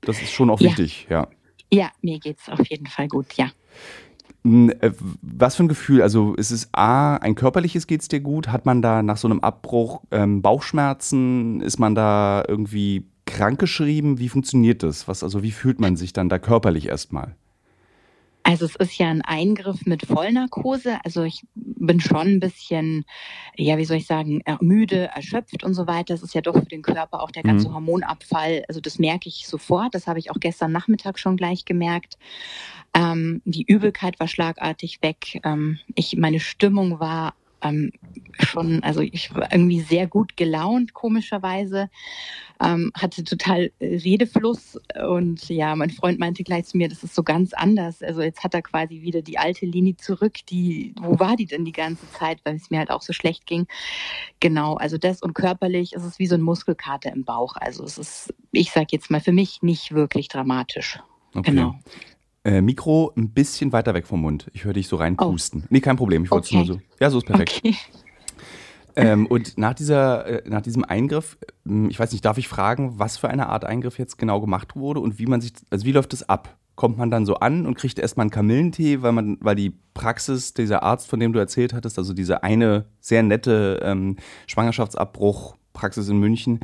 [0.00, 0.70] Das ist schon auch ja.
[0.70, 1.28] wichtig, ja.
[1.72, 3.50] Ja, mir geht's auf jeden Fall gut, ja.
[4.46, 4.92] Äh,
[5.22, 6.02] was für ein Gefühl?
[6.02, 8.48] Also ist es A, ein körperliches geht es dir gut?
[8.48, 11.60] Hat man da nach so einem Abbruch ähm, Bauchschmerzen?
[11.60, 14.18] Ist man da irgendwie krankgeschrieben?
[14.18, 15.08] Wie funktioniert das?
[15.08, 17.34] Was, also wie fühlt man sich dann da körperlich erstmal?
[18.46, 21.00] Also es ist ja ein Eingriff mit Vollnarkose.
[21.04, 23.04] Also ich bin schon ein bisschen,
[23.56, 26.14] ja, wie soll ich sagen, müde, erschöpft und so weiter.
[26.14, 27.74] Es ist ja doch für den Körper auch der ganze mhm.
[27.74, 28.64] Hormonabfall.
[28.68, 29.96] Also das merke ich sofort.
[29.96, 32.18] Das habe ich auch gestern Nachmittag schon gleich gemerkt.
[32.94, 35.40] Ähm, die Übelkeit war schlagartig weg.
[35.42, 37.34] Ähm, ich, meine Stimmung war
[37.68, 37.92] ähm,
[38.38, 41.88] schon, also ich war irgendwie sehr gut gelaunt, komischerweise,
[42.62, 47.22] ähm, hatte total Redefluss und ja, mein Freund meinte gleich zu mir, das ist so
[47.22, 48.02] ganz anders.
[48.02, 51.64] Also jetzt hat er quasi wieder die alte Linie zurück, die, wo war die denn
[51.64, 53.66] die ganze Zeit, weil es mir halt auch so schlecht ging.
[54.40, 57.56] Genau, also das und körperlich ist es wie so ein Muskelkater im Bauch.
[57.56, 60.98] Also es ist, ich sag jetzt mal, für mich nicht wirklich dramatisch.
[61.34, 61.50] Okay.
[61.50, 61.78] Genau.
[62.46, 64.46] Äh, Mikro ein bisschen weiter weg vom Mund.
[64.52, 65.62] Ich höre dich so reinpusten.
[65.64, 65.68] Oh.
[65.68, 66.22] Nee, kein Problem.
[66.22, 66.56] Ich wollte es okay.
[66.58, 66.80] nur so.
[67.00, 67.60] Ja, so ist perfekt.
[67.64, 67.74] Okay.
[68.94, 71.38] Ähm, und nach, dieser, äh, nach diesem Eingriff,
[71.68, 74.76] äh, ich weiß nicht, darf ich fragen, was für eine Art Eingriff jetzt genau gemacht
[74.76, 76.56] wurde und wie man sich, also wie läuft das ab?
[76.76, 80.54] Kommt man dann so an und kriegt erstmal einen Kamillentee, weil man, weil die Praxis,
[80.54, 86.18] dieser Arzt, von dem du erzählt hattest, also diese eine sehr nette ähm, Schwangerschaftsabbruch-Praxis in
[86.20, 86.60] München,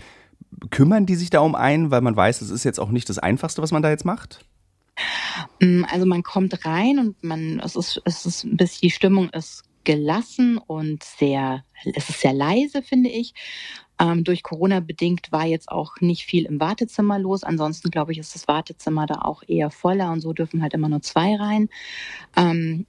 [0.71, 3.19] kümmern die sich da um einen, weil man weiß, es ist jetzt auch nicht das
[3.19, 4.45] Einfachste, was man da jetzt macht?
[5.61, 9.31] Mm, also man kommt rein und man, es ist, es ist ein bisschen, die Stimmung
[9.31, 11.65] ist gelassen und sehr,
[11.95, 13.35] es ist sehr leise, finde ich.
[13.99, 17.45] Ähm, durch Corona bedingt war jetzt auch nicht viel im Wartezimmer los.
[17.45, 20.89] Ansonsten glaube ich, ist das Wartezimmer da auch eher voller und so dürfen halt immer
[20.89, 21.69] nur zwei rein.
[22.37, 22.87] Ähm,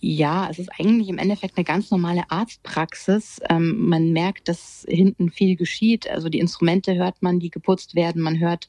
[0.00, 3.40] Ja, es ist eigentlich im Endeffekt eine ganz normale Arztpraxis.
[3.48, 6.08] Ähm, man merkt, dass hinten viel geschieht.
[6.10, 8.20] Also die Instrumente hört man, die geputzt werden.
[8.20, 8.68] Man hört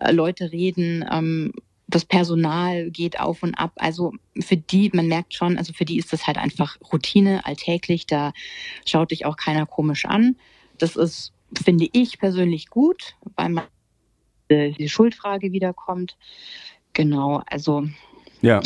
[0.00, 1.04] äh, Leute reden.
[1.12, 1.52] Ähm,
[1.92, 3.72] das Personal geht auf und ab.
[3.76, 8.06] Also für die, man merkt schon, also für die ist das halt einfach Routine, alltäglich.
[8.06, 8.32] Da
[8.86, 10.36] schaut dich auch keiner komisch an.
[10.78, 11.32] Das ist,
[11.62, 13.64] finde ich persönlich gut, weil man
[14.50, 16.16] die Schuldfrage wiederkommt.
[16.94, 17.86] Genau, also
[18.40, 18.60] ja.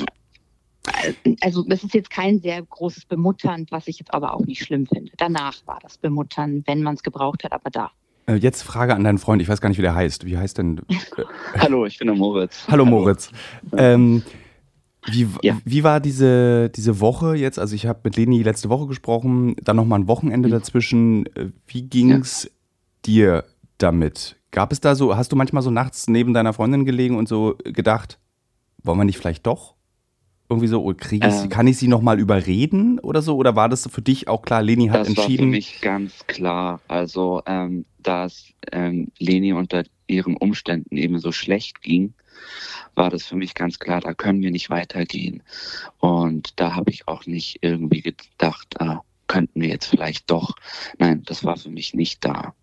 [1.41, 4.87] Also das ist jetzt kein sehr großes Bemuttern, was ich jetzt aber auch nicht schlimm
[4.87, 5.13] finde.
[5.17, 7.91] Danach war das Bemuttern, wenn man es gebraucht hat, aber da.
[8.27, 9.41] Äh, jetzt Frage an deinen Freund.
[9.41, 10.27] Ich weiß gar nicht, wie der heißt.
[10.27, 10.81] Wie heißt denn?
[11.59, 12.67] Hallo, ich bin der Moritz.
[12.69, 12.99] Hallo, Hallo.
[12.99, 13.31] Moritz.
[13.77, 14.23] Ähm,
[15.07, 15.57] wie, ja.
[15.65, 17.59] wie war diese, diese Woche jetzt?
[17.59, 20.53] Also ich habe mit Leni letzte Woche gesprochen, dann nochmal ein Wochenende mhm.
[20.53, 21.27] dazwischen.
[21.37, 22.51] Äh, wie ging es ja.
[23.07, 23.45] dir
[23.79, 24.37] damit?
[24.51, 27.57] Gab es da so, hast du manchmal so nachts neben deiner Freundin gelegen und so
[27.63, 28.19] gedacht,
[28.83, 29.76] wollen wir nicht vielleicht doch?
[30.49, 33.37] Irgendwie so, kriege ich ähm, kann ich sie nochmal überreden oder so?
[33.37, 35.27] Oder war das für dich auch klar, Leni hat das entschieden?
[35.27, 36.81] Das war für mich ganz klar.
[36.89, 42.15] Also, ähm, dass ähm, Leni unter ihren Umständen eben so schlecht ging,
[42.95, 45.43] war das für mich ganz klar, da können wir nicht weitergehen.
[45.99, 50.55] Und da habe ich auch nicht irgendwie gedacht, ah, könnten wir jetzt vielleicht doch.
[50.99, 52.55] Nein, das war für mich nicht da.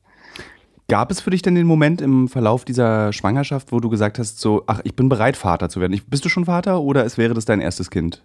[0.89, 4.39] Gab es für dich denn den Moment im Verlauf dieser Schwangerschaft, wo du gesagt hast,
[4.39, 5.99] so, ach, ich bin bereit, Vater zu werden?
[6.07, 8.21] bist du schon Vater oder es wäre das dein erstes Kind?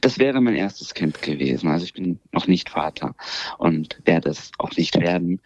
[0.00, 1.68] Das wäre mein erstes Kind gewesen.
[1.68, 3.14] Also ich bin noch nicht Vater
[3.58, 5.40] und werde es auch nicht werden.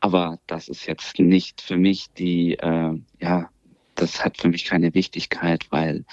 [0.00, 3.50] Aber das ist jetzt nicht für mich die, äh, ja,
[3.94, 6.04] das hat für mich keine Wichtigkeit, weil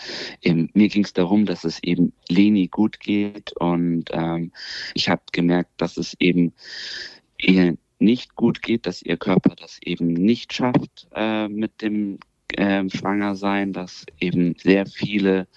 [0.41, 4.51] eben, mir ging es darum, dass es eben Leni gut geht und ähm,
[4.93, 6.53] ich habe gemerkt, dass es eben
[7.39, 12.19] ihr nicht gut geht, dass ihr Körper das eben nicht schafft äh, mit dem
[12.49, 15.47] äh, Schwangersein, dass eben sehr viele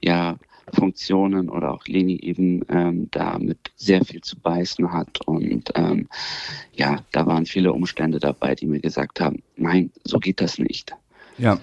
[0.00, 0.38] ja,
[0.72, 5.20] Funktionen oder auch Leni eben ähm, damit sehr viel zu beißen hat.
[5.26, 6.08] Und ähm,
[6.72, 10.92] ja, da waren viele Umstände dabei, die mir gesagt haben, nein, so geht das nicht.
[11.38, 11.60] Ja.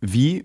[0.00, 0.44] Wie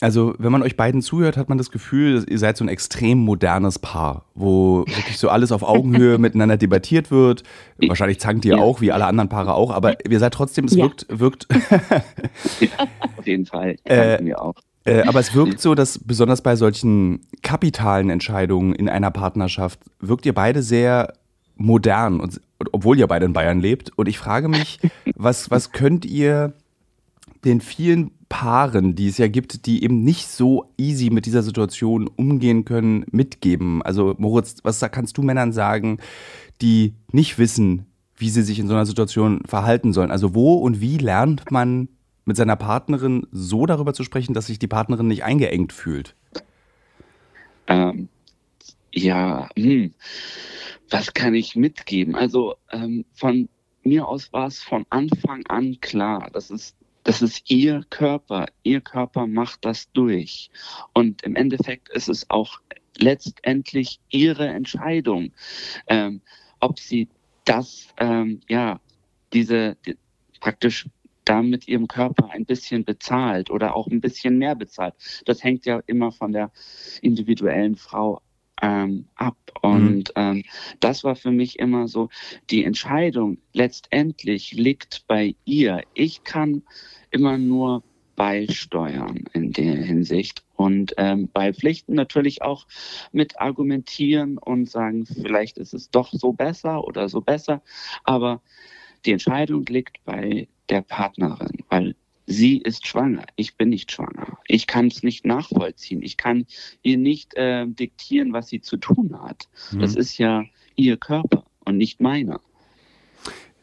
[0.00, 3.18] also, wenn man euch beiden zuhört, hat man das Gefühl, ihr seid so ein extrem
[3.18, 7.44] modernes Paar, wo wirklich so alles auf Augenhöhe miteinander debattiert wird.
[7.78, 8.62] Wahrscheinlich zankt ihr ja.
[8.62, 10.84] auch, wie alle anderen Paare auch, aber ihr seid trotzdem, es ja.
[10.84, 11.46] wirkt, wirkt.
[13.16, 14.54] auf jeden Fall, äh, wir auch.
[14.84, 20.26] Äh, aber es wirkt so, dass besonders bei solchen kapitalen Entscheidungen in einer Partnerschaft wirkt
[20.26, 21.14] ihr beide sehr
[21.56, 22.40] modern, und,
[22.72, 23.92] obwohl ihr beide in Bayern lebt.
[23.96, 24.80] Und ich frage mich,
[25.14, 26.52] was, was könnt ihr
[27.44, 32.08] den vielen Paaren, die es ja gibt, die eben nicht so easy mit dieser Situation
[32.08, 33.80] umgehen können, mitgeben?
[33.80, 35.98] Also Moritz, was kannst du Männern sagen,
[36.60, 40.10] die nicht wissen, wie sie sich in so einer Situation verhalten sollen?
[40.10, 41.88] Also wo und wie lernt man
[42.24, 46.16] mit seiner Partnerin so darüber zu sprechen, dass sich die Partnerin nicht eingeengt fühlt?
[47.68, 48.08] Ähm,
[48.92, 49.94] ja, hm.
[50.90, 52.16] was kann ich mitgeben?
[52.16, 53.48] Also ähm, von
[53.84, 56.74] mir aus war es von Anfang an klar, dass es
[57.04, 58.46] das ist ihr Körper.
[58.62, 60.50] Ihr Körper macht das durch.
[60.92, 62.60] Und im Endeffekt ist es auch
[62.98, 65.32] letztendlich ihre Entscheidung,
[65.86, 66.22] ähm,
[66.60, 67.08] ob sie
[67.44, 68.80] das, ähm, ja,
[69.32, 69.96] diese die,
[70.40, 70.88] praktisch
[71.24, 74.94] da mit ihrem Körper ein bisschen bezahlt oder auch ein bisschen mehr bezahlt.
[75.24, 76.50] Das hängt ja immer von der
[77.00, 78.20] individuellen Frau
[78.62, 79.36] ähm, ab.
[79.62, 80.22] Und mhm.
[80.22, 80.42] ähm,
[80.80, 82.08] das war für mich immer so,
[82.50, 85.82] die Entscheidung letztendlich liegt bei ihr.
[85.94, 86.62] Ich kann
[87.10, 87.82] immer nur
[88.16, 92.66] beisteuern in der Hinsicht und ähm, bei Pflichten natürlich auch
[93.12, 97.62] mit argumentieren und sagen, vielleicht ist es doch so besser oder so besser,
[98.04, 98.40] aber
[99.04, 101.96] die Entscheidung liegt bei der Partnerin, weil
[102.26, 104.38] sie ist schwanger, ich bin nicht schwanger.
[104.46, 106.02] Ich kann es nicht nachvollziehen.
[106.02, 106.46] Ich kann
[106.82, 109.48] ihr nicht äh, diktieren, was sie zu tun hat.
[109.72, 109.80] Mhm.
[109.80, 110.44] Das ist ja
[110.76, 112.40] ihr Körper und nicht meiner.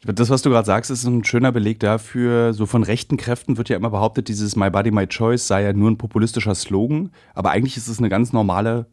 [0.04, 2.54] Das, was du gerade sagst, ist ein schöner Beleg dafür.
[2.54, 5.74] So von rechten Kräften wird ja immer behauptet, dieses My Body, My Choice sei ja
[5.74, 7.12] nur ein populistischer Slogan.
[7.36, 8.88] Aber eigentlich ist es eine ganz normale,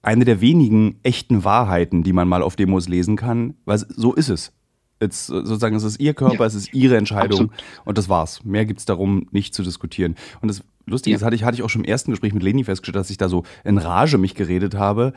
[0.00, 3.54] eine der wenigen echten Wahrheiten, die man mal auf Demos lesen kann.
[3.66, 4.52] Weil so ist es.
[5.00, 6.46] Jetzt sozusagen, es ist ihr Körper, ja.
[6.46, 7.64] es ist ihre Entscheidung Absolut.
[7.84, 8.44] und das war's.
[8.44, 10.14] Mehr gibt es darum nicht zu diskutieren.
[10.40, 11.16] Und das Lustige ja.
[11.16, 13.16] ist, hatte ich, hatte ich auch schon im ersten Gespräch mit Leni festgestellt, dass ich
[13.16, 15.12] da so in Rage mich geredet habe,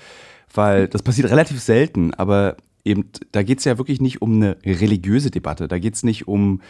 [0.53, 4.57] weil das passiert relativ selten, aber eben, da geht es ja wirklich nicht um eine
[4.65, 6.61] religiöse Debatte, da geht es nicht um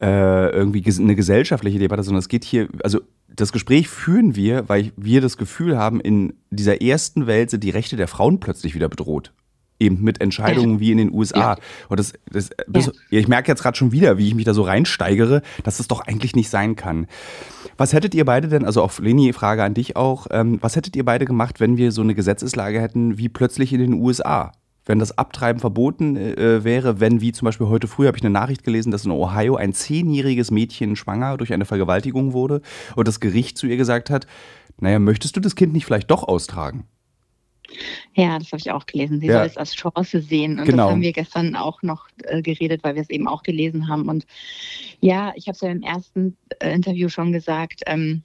[0.00, 4.92] äh, irgendwie eine gesellschaftliche Debatte, sondern es geht hier, also das Gespräch führen wir, weil
[4.96, 8.88] wir das Gefühl haben, in dieser ersten Welt sind die Rechte der Frauen plötzlich wieder
[8.88, 9.32] bedroht.
[9.78, 11.38] Eben mit Entscheidungen wie in den USA.
[11.38, 11.56] Ja.
[11.88, 12.92] Und das, das, das ja.
[13.18, 16.00] ich merke jetzt gerade schon wieder, wie ich mich da so reinsteigere, dass das doch
[16.00, 17.06] eigentlich nicht sein kann.
[17.76, 20.96] Was hättet ihr beide denn, also auch Leni, Frage an dich auch, ähm, was hättet
[20.96, 24.52] ihr beide gemacht, wenn wir so eine Gesetzeslage hätten wie plötzlich in den USA?
[24.86, 28.32] Wenn das Abtreiben verboten äh, wäre, wenn, wie zum Beispiel heute früh, habe ich eine
[28.32, 32.62] Nachricht gelesen, dass in Ohio ein zehnjähriges Mädchen schwanger durch eine Vergewaltigung wurde
[32.94, 34.26] und das Gericht zu ihr gesagt hat,
[34.78, 36.84] naja, möchtest du das Kind nicht vielleicht doch austragen?
[38.14, 39.20] Ja, das habe ich auch gelesen.
[39.20, 39.38] Sie ja.
[39.38, 40.58] soll es als Chance sehen.
[40.58, 40.84] Und genau.
[40.84, 44.08] das haben wir gestern auch noch äh, geredet, weil wir es eben auch gelesen haben.
[44.08, 44.26] Und
[45.00, 47.82] ja, ich habe es ja im ersten äh, Interview schon gesagt.
[47.86, 48.22] Ähm,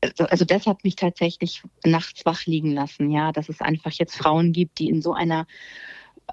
[0.00, 4.16] also, also das hat mich tatsächlich nachts wach liegen lassen, ja, dass es einfach jetzt
[4.16, 5.46] Frauen gibt, die in so einer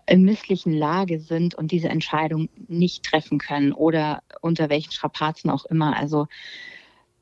[0.08, 5.66] äh, misslichen Lage sind und diese Entscheidung nicht treffen können oder unter welchen Strapazen auch
[5.66, 5.96] immer.
[5.96, 6.28] Also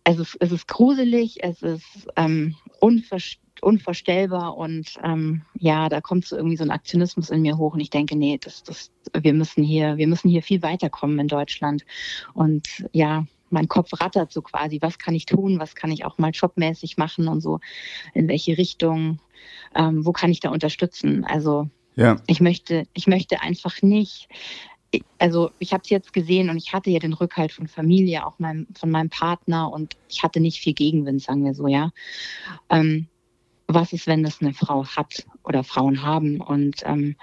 [0.03, 6.25] es ist, es ist gruselig, es ist ähm, unverständlich unvorstellbar und ähm, ja, da kommt
[6.25, 9.33] so irgendwie so ein Aktionismus in mir hoch und ich denke, nee, das, das, wir
[9.33, 11.85] müssen hier, wir müssen hier viel weiterkommen in Deutschland
[12.33, 16.17] und ja, mein Kopf rattert so quasi, was kann ich tun, was kann ich auch
[16.17, 17.59] mal jobmäßig machen und so,
[18.13, 19.19] in welche Richtung,
[19.75, 21.23] ähm, wo kann ich da unterstützen?
[21.23, 22.17] Also ja.
[22.27, 24.27] ich möchte, ich möchte einfach nicht
[25.19, 28.35] also ich habe es jetzt gesehen und ich hatte ja den Rückhalt von Familie, auch
[28.39, 31.91] mein, von meinem Partner und ich hatte nicht viel Gegenwind, sagen wir so, ja.
[32.69, 33.07] Ähm,
[33.67, 36.41] was ist, wenn das eine Frau hat oder Frauen haben.
[36.41, 37.15] Und ähm,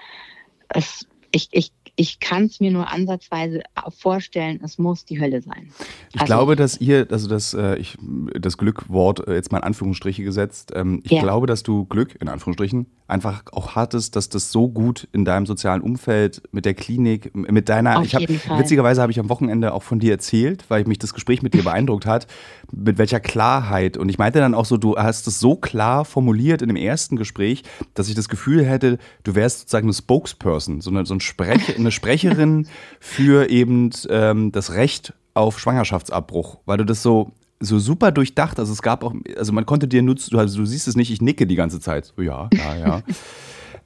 [0.69, 3.61] es, ich, ich ich kann es mir nur ansatzweise
[3.97, 5.69] vorstellen, es muss die Hölle sein.
[6.13, 7.97] Ich also, glaube, dass ihr, also das, äh, ich,
[8.37, 11.21] das Glückwort äh, jetzt mal in Anführungsstriche gesetzt, ähm, ich ja.
[11.21, 15.45] glaube, dass du Glück, in Anführungsstrichen, einfach auch hattest, dass das so gut in deinem
[15.45, 18.27] sozialen Umfeld, mit der Klinik, mit deiner, Auf ich habe,
[18.57, 21.63] witzigerweise habe ich am Wochenende auch von dir erzählt, weil mich das Gespräch mit dir
[21.63, 22.27] beeindruckt hat,
[22.71, 23.97] mit welcher Klarheit.
[23.97, 27.15] Und ich meinte dann auch so, du hast es so klar formuliert in dem ersten
[27.15, 27.63] Gespräch,
[27.93, 31.77] dass ich das Gefühl hätte, du wärst sozusagen eine Spokesperson, so eine, so ein Sprech,
[31.77, 32.67] eine Sprecherin
[32.99, 38.73] für eben ähm, das Recht auf Schwangerschaftsabbruch, weil du das so so super durchdacht, also
[38.73, 41.21] es gab auch, also man konnte dir nutzen, du, also du siehst es nicht, ich
[41.21, 42.13] nicke die ganze Zeit.
[42.15, 43.01] So, ja, ja, ja.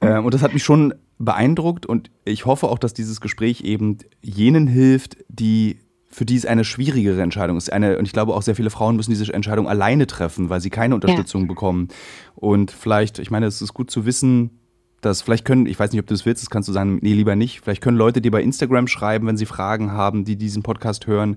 [0.00, 3.98] ähm, und das hat mich schon beeindruckt und ich hoffe auch, dass dieses Gespräch eben
[4.22, 5.78] jenen hilft, die
[6.12, 7.72] für die es eine schwierigere Entscheidung ist.
[7.72, 10.70] Eine, und ich glaube auch sehr viele Frauen müssen diese Entscheidung alleine treffen, weil sie
[10.70, 11.46] keine Unterstützung ja.
[11.46, 11.86] bekommen.
[12.34, 14.59] Und vielleicht, ich meine, es ist gut zu wissen,
[15.00, 17.12] dass vielleicht können, ich weiß nicht, ob du das willst, das kannst du sagen, nee,
[17.12, 17.60] lieber nicht.
[17.60, 21.36] Vielleicht können Leute dir bei Instagram schreiben, wenn sie Fragen haben, die diesen Podcast hören,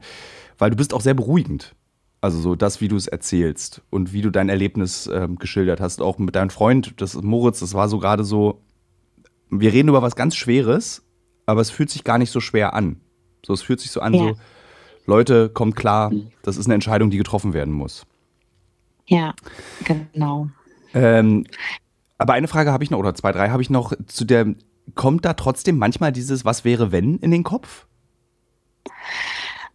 [0.57, 1.75] weil du bist auch sehr beruhigend.
[2.21, 6.01] Also so das, wie du es erzählst und wie du dein Erlebnis äh, geschildert hast,
[6.01, 8.61] auch mit deinem Freund, das Moritz, das war so gerade so,
[9.49, 11.03] wir reden über was ganz Schweres,
[11.45, 13.01] aber es fühlt sich gar nicht so schwer an.
[13.45, 14.19] So, es fühlt sich so an, ja.
[14.19, 14.35] so,
[15.05, 18.05] Leute, kommt klar, das ist eine Entscheidung, die getroffen werden muss.
[19.05, 19.33] Ja,
[19.83, 20.47] genau.
[20.93, 21.45] Ähm,
[22.23, 24.55] aber eine Frage habe ich noch, oder zwei, drei habe ich noch zu der,
[24.95, 27.85] kommt da trotzdem manchmal dieses Was wäre wenn in den Kopf?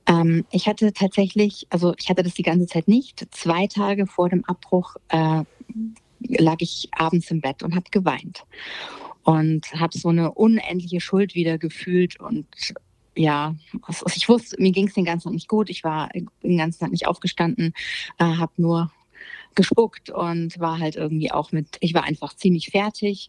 [0.06, 3.26] Ähm, ich hatte tatsächlich, also ich hatte das die ganze Zeit nicht.
[3.32, 5.44] Zwei Tage vor dem Abbruch äh,
[6.20, 8.46] lag ich abends im Bett und habe geweint
[9.24, 12.46] und habe so eine unendliche Schuld wieder gefühlt und
[13.14, 15.68] ja, also ich wusste, mir ging es den ganzen Tag nicht gut.
[15.68, 16.08] Ich war
[16.42, 17.74] den ganzen Tag nicht aufgestanden,
[18.18, 18.90] äh, habe nur
[19.58, 23.28] gespuckt und war halt irgendwie auch mit, ich war einfach ziemlich fertig.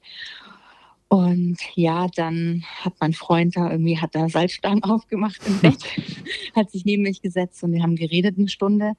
[1.10, 5.84] Und ja, dann hat mein Freund da irgendwie, hat da Salzstangen aufgemacht im Bett,
[6.56, 8.94] hat sich neben mich gesetzt und wir haben geredet eine Stunde.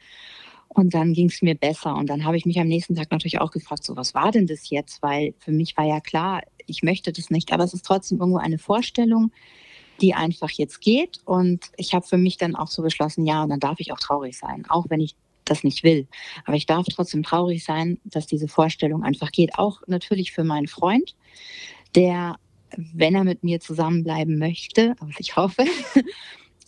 [0.68, 1.96] Und dann ging es mir besser.
[1.96, 4.46] Und dann habe ich mich am nächsten Tag natürlich auch gefragt, so was war denn
[4.46, 5.02] das jetzt?
[5.02, 7.52] Weil für mich war ja klar, ich möchte das nicht.
[7.52, 9.32] Aber es ist trotzdem irgendwo eine Vorstellung,
[10.00, 11.18] die einfach jetzt geht.
[11.24, 13.98] Und ich habe für mich dann auch so beschlossen, ja, und dann darf ich auch
[13.98, 16.06] traurig sein, auch wenn ich das nicht will.
[16.44, 19.58] Aber ich darf trotzdem traurig sein, dass diese Vorstellung einfach geht.
[19.58, 21.14] Auch natürlich für meinen Freund,
[21.94, 22.36] der,
[22.76, 25.64] wenn er mit mir zusammenbleiben möchte, was ich hoffe,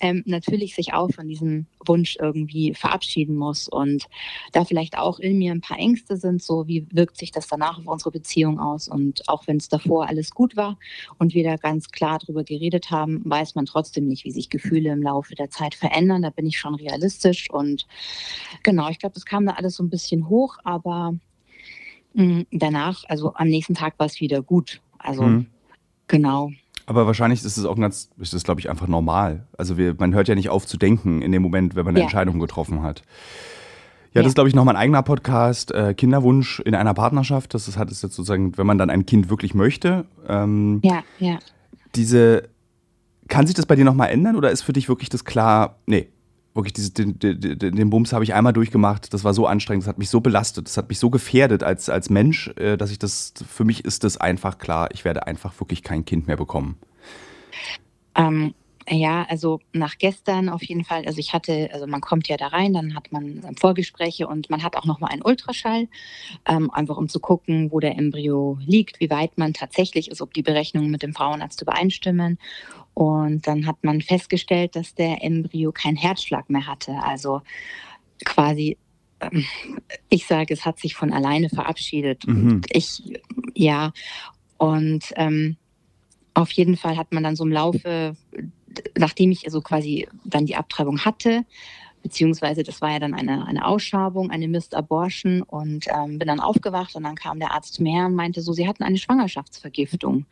[0.03, 4.07] ähm, natürlich sich auch von diesem Wunsch irgendwie verabschieden muss und
[4.51, 7.79] da vielleicht auch in mir ein paar Ängste sind, so wie wirkt sich das danach
[7.79, 10.77] auf unsere Beziehung aus und auch wenn es davor alles gut war
[11.19, 14.91] und wir da ganz klar drüber geredet haben, weiß man trotzdem nicht, wie sich Gefühle
[14.91, 16.23] im Laufe der Zeit verändern.
[16.23, 17.87] Da bin ich schon realistisch und
[18.65, 21.15] genau, ich glaube, das kam da alles so ein bisschen hoch, aber
[22.15, 24.81] mh, mm, danach, also am nächsten Tag war es wieder gut.
[24.99, 25.47] Also mhm.
[26.09, 26.51] genau.
[26.87, 29.47] Aber wahrscheinlich ist es auch ganz, ist das glaube ich einfach normal.
[29.57, 32.01] Also wir, man hört ja nicht auf zu denken in dem Moment, wenn man eine
[32.01, 32.05] ja.
[32.05, 33.03] Entscheidung getroffen hat.
[34.13, 34.23] Ja, ja.
[34.23, 35.73] das ist, glaube ich, nochmal ein eigener Podcast.
[35.73, 37.55] Äh, Kinderwunsch in einer Partnerschaft.
[37.55, 40.05] Das hat es jetzt sozusagen, wenn man dann ein Kind wirklich möchte.
[40.29, 41.39] Ähm, ja, ja.
[41.95, 42.49] Diese,
[43.29, 46.09] kann sich das bei dir nochmal ändern oder ist für dich wirklich das klar, nee,
[46.55, 49.13] wirklich diese, den, den, den Bums habe ich einmal durchgemacht.
[49.15, 51.89] Das war so anstrengend, das hat mich so belastet, das hat mich so gefährdet als,
[51.89, 55.59] als Mensch, äh, dass ich das, für mich ist das einfach klar, ich werde einfach
[55.61, 56.77] wirklich kein Kind mehr bekommen.
[58.15, 58.55] Ähm,
[58.89, 61.05] ja, also nach gestern auf jeden Fall.
[61.07, 64.63] Also ich hatte, also man kommt ja da rein, dann hat man Vorgespräche und man
[64.63, 65.89] hat auch noch mal einen Ultraschall,
[66.47, 70.35] ähm, einfach um zu gucken, wo der Embryo liegt, wie weit man tatsächlich ist, ob
[70.35, 72.39] die Berechnungen mit dem Frauenarzt übereinstimmen.
[72.95, 76.93] Und dann hat man festgestellt, dass der Embryo keinen Herzschlag mehr hatte.
[77.03, 77.41] Also
[78.25, 78.77] quasi,
[79.21, 79.45] ähm,
[80.09, 82.27] ich sage, es hat sich von alleine verabschiedet.
[82.27, 82.61] Mhm.
[82.71, 83.03] Ich,
[83.55, 83.93] ja,
[84.59, 85.57] und ähm,
[86.35, 88.17] auf jeden Fall hat man dann so im Laufe
[88.99, 91.45] nachdem ich also quasi dann die Abtreibung hatte,
[92.03, 96.41] beziehungsweise das war ja dann eine, eine Ausschabung, eine Missed Abortion und ähm, bin dann
[96.41, 98.99] aufgewacht und dann kam der Arzt zu mir her und meinte so, sie hatten eine
[98.99, 100.27] Schwangerschaftsvergiftung.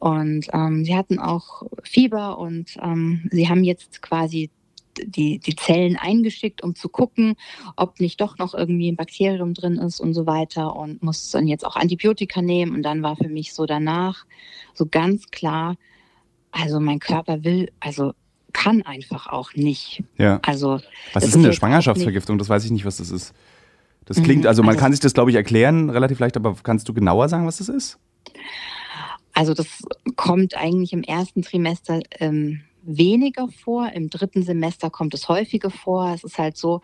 [0.00, 4.50] Und ähm, sie hatten auch Fieber und ähm, sie haben jetzt quasi
[4.96, 7.34] die, die Zellen eingeschickt, um zu gucken,
[7.76, 11.46] ob nicht doch noch irgendwie ein Bakterium drin ist und so weiter und muss dann
[11.46, 12.74] jetzt auch Antibiotika nehmen.
[12.74, 14.24] Und dann war für mich so danach
[14.72, 15.76] so ganz klar,
[16.50, 18.12] also mein Körper will, also
[18.54, 20.02] kann einfach auch nicht.
[20.16, 20.40] Ja.
[20.46, 20.80] Also
[21.12, 22.38] was ist denn eine Schwangerschaftsvergiftung?
[22.38, 23.34] Das weiß ich nicht, was das ist.
[24.06, 24.48] Das klingt, mhm.
[24.48, 27.28] also man also, kann sich das, glaube ich, erklären, relativ leicht, aber kannst du genauer
[27.28, 27.98] sagen, was das ist?
[29.40, 29.82] Also das
[30.16, 36.12] kommt eigentlich im ersten Trimester ähm, weniger vor, im dritten Semester kommt es häufiger vor.
[36.12, 36.82] Es ist halt so,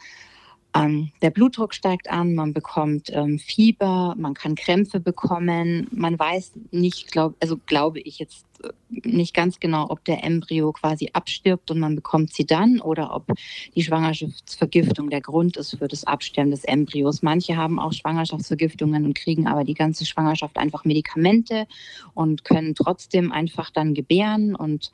[0.74, 5.86] ähm, der Blutdruck steigt an, man bekommt ähm, Fieber, man kann Krämpfe bekommen.
[5.90, 8.45] Man weiß nicht, glaub, also glaube ich jetzt
[8.88, 13.32] nicht ganz genau, ob der Embryo quasi abstirbt und man bekommt sie dann oder ob
[13.74, 17.22] die Schwangerschaftsvergiftung der Grund ist für das Absterben des Embryos.
[17.22, 21.66] Manche haben auch Schwangerschaftsvergiftungen und kriegen aber die ganze Schwangerschaft einfach Medikamente
[22.14, 24.92] und können trotzdem einfach dann gebären und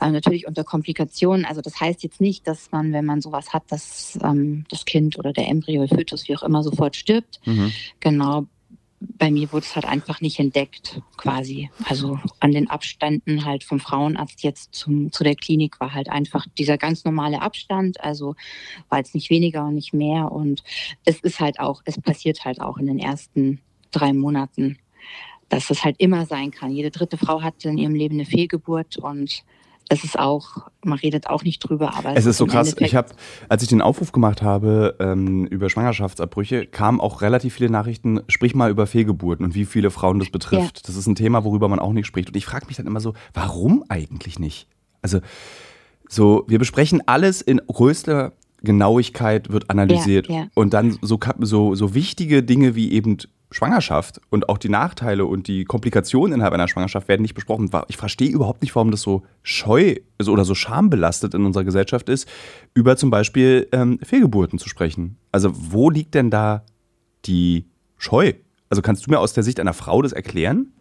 [0.00, 1.44] äh, natürlich unter Komplikationen.
[1.44, 5.18] Also das heißt jetzt nicht, dass man, wenn man sowas hat, dass ähm, das Kind
[5.18, 7.40] oder der Embryo, Fötus, wie auch immer, sofort stirbt.
[7.44, 7.72] Mhm.
[8.00, 8.46] Genau.
[9.00, 11.70] Bei mir wurde es halt einfach nicht entdeckt, quasi.
[11.84, 16.46] Also an den Abständen halt vom Frauenarzt jetzt zum, zu der Klinik war halt einfach
[16.58, 18.00] dieser ganz normale Abstand.
[18.00, 18.34] Also
[18.88, 20.32] war jetzt nicht weniger und nicht mehr.
[20.32, 20.64] Und
[21.04, 24.78] es ist halt auch, es passiert halt auch in den ersten drei Monaten,
[25.48, 26.72] dass es halt immer sein kann.
[26.72, 29.44] Jede dritte Frau hatte in ihrem Leben eine Fehlgeburt und
[29.88, 32.74] es ist auch, man redet auch nicht drüber, aber es, es ist so krass.
[32.78, 33.08] Ich habe,
[33.48, 38.20] als ich den Aufruf gemacht habe ähm, über Schwangerschaftsabbrüche, kamen auch relativ viele Nachrichten.
[38.28, 40.78] Sprich mal über Fehlgeburten und wie viele Frauen das betrifft.
[40.78, 40.82] Ja.
[40.86, 42.28] Das ist ein Thema, worüber man auch nicht spricht.
[42.28, 44.68] Und ich frage mich dann immer so, warum eigentlich nicht?
[45.00, 45.20] Also
[46.08, 48.32] so, wir besprechen alles in größter
[48.62, 50.46] Genauigkeit wird analysiert ja, ja.
[50.54, 53.18] und dann so, so, so wichtige Dinge wie eben
[53.50, 57.70] Schwangerschaft und auch die Nachteile und die Komplikationen innerhalb einer Schwangerschaft werden nicht besprochen.
[57.88, 59.96] Ich verstehe überhaupt nicht, warum das so scheu
[60.26, 62.28] oder so schambelastet in unserer Gesellschaft ist,
[62.74, 65.16] über zum Beispiel ähm, Fehlgeburten zu sprechen.
[65.32, 66.62] Also wo liegt denn da
[67.24, 67.64] die
[67.96, 68.34] Scheu?
[68.68, 70.72] Also kannst du mir aus der Sicht einer Frau das erklären?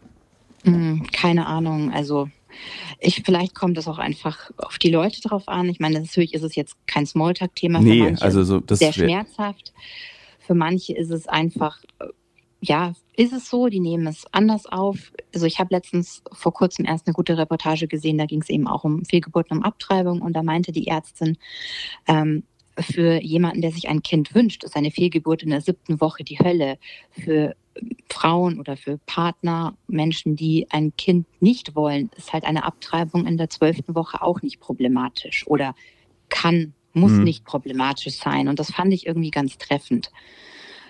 [0.63, 1.93] Hm, keine Ahnung.
[1.93, 2.29] Also
[2.99, 5.69] ich, vielleicht kommt das auch einfach auf die Leute drauf an.
[5.69, 8.25] Ich meine, natürlich ist es jetzt kein Smalltalk-Thema nee, für manche.
[8.25, 9.73] Also so, das sehr schmerzhaft.
[10.39, 11.79] Für manche ist es einfach
[12.59, 15.11] ja, ist es so, die nehmen es anders auf.
[15.33, 18.67] Also ich habe letztens vor kurzem erst eine gute Reportage gesehen, da ging es eben
[18.67, 21.37] auch um Fehlgeburten, um Abtreibung und da meinte die Ärztin,
[22.07, 22.43] ähm,
[22.79, 26.39] für jemanden, der sich ein Kind wünscht, ist eine Fehlgeburt in der siebten Woche die
[26.39, 26.77] Hölle.
[27.09, 27.55] Für
[28.09, 33.37] Frauen oder für Partner, Menschen, die ein Kind nicht wollen, ist halt eine Abtreibung in
[33.37, 35.75] der zwölften Woche auch nicht problematisch oder
[36.29, 37.23] kann, muss mhm.
[37.23, 38.47] nicht problematisch sein.
[38.47, 40.11] Und das fand ich irgendwie ganz treffend.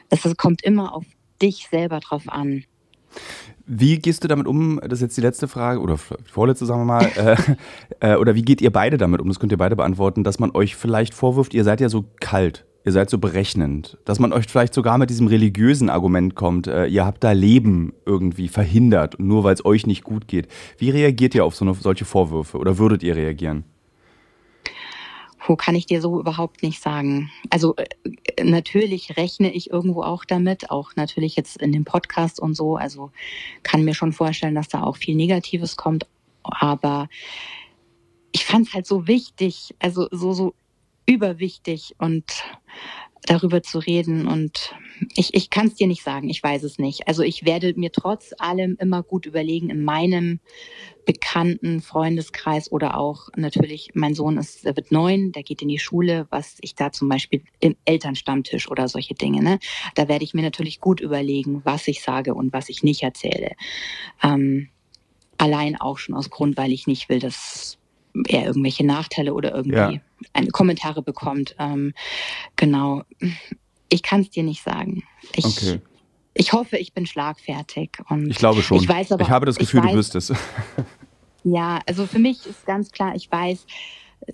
[0.09, 1.05] Es kommt immer auf
[1.41, 2.63] dich selber drauf an.
[3.65, 4.79] Wie gehst du damit um?
[4.81, 7.05] Das ist jetzt die letzte Frage oder vorletzte, sagen wir mal.
[7.99, 9.27] äh, äh, oder wie geht ihr beide damit um?
[9.27, 12.65] Das könnt ihr beide beantworten, dass man euch vielleicht vorwirft, ihr seid ja so kalt,
[12.85, 16.85] ihr seid so berechnend, dass man euch vielleicht sogar mit diesem religiösen Argument kommt, äh,
[16.85, 20.47] ihr habt da Leben irgendwie verhindert, nur weil es euch nicht gut geht.
[20.77, 23.65] Wie reagiert ihr auf so eine, solche Vorwürfe oder würdet ihr reagieren?
[25.45, 27.31] Wo kann ich dir so überhaupt nicht sagen.
[27.49, 32.55] Also äh, natürlich rechne ich irgendwo auch damit, auch natürlich jetzt in dem Podcast und
[32.55, 32.75] so.
[32.75, 33.11] Also
[33.63, 36.07] kann mir schon vorstellen, dass da auch viel Negatives kommt.
[36.43, 37.07] Aber
[38.31, 40.53] ich fand es halt so wichtig, also so, so
[41.05, 42.43] überwichtig und
[43.23, 44.27] darüber zu reden.
[44.27, 44.73] Und
[45.15, 47.07] ich, ich kann es dir nicht sagen, ich weiß es nicht.
[47.07, 50.39] Also ich werde mir trotz allem immer gut überlegen, in meinem
[51.05, 55.79] bekannten Freundeskreis oder auch natürlich, mein Sohn ist, er wird neun, der geht in die
[55.79, 59.59] Schule, was ich da zum Beispiel im Elternstammtisch oder solche Dinge, ne?
[59.95, 63.51] Da werde ich mir natürlich gut überlegen, was ich sage und was ich nicht erzähle.
[64.21, 64.69] Ähm,
[65.37, 67.77] allein auch schon aus Grund, weil ich nicht will, dass
[68.27, 70.01] er irgendwelche Nachteile oder irgendwie
[70.35, 70.45] ja.
[70.51, 71.55] Kommentare bekommt.
[71.59, 71.93] Ähm,
[72.55, 73.03] genau.
[73.89, 75.03] Ich kann es dir nicht sagen.
[75.35, 75.79] Ich, okay.
[76.33, 77.91] ich hoffe, ich bin schlagfertig.
[78.09, 78.77] Und ich glaube schon.
[78.77, 80.33] Ich, weiß aber, ich habe das Gefühl, weiß, du es.
[81.43, 83.65] ja, also für mich ist ganz klar, ich weiß,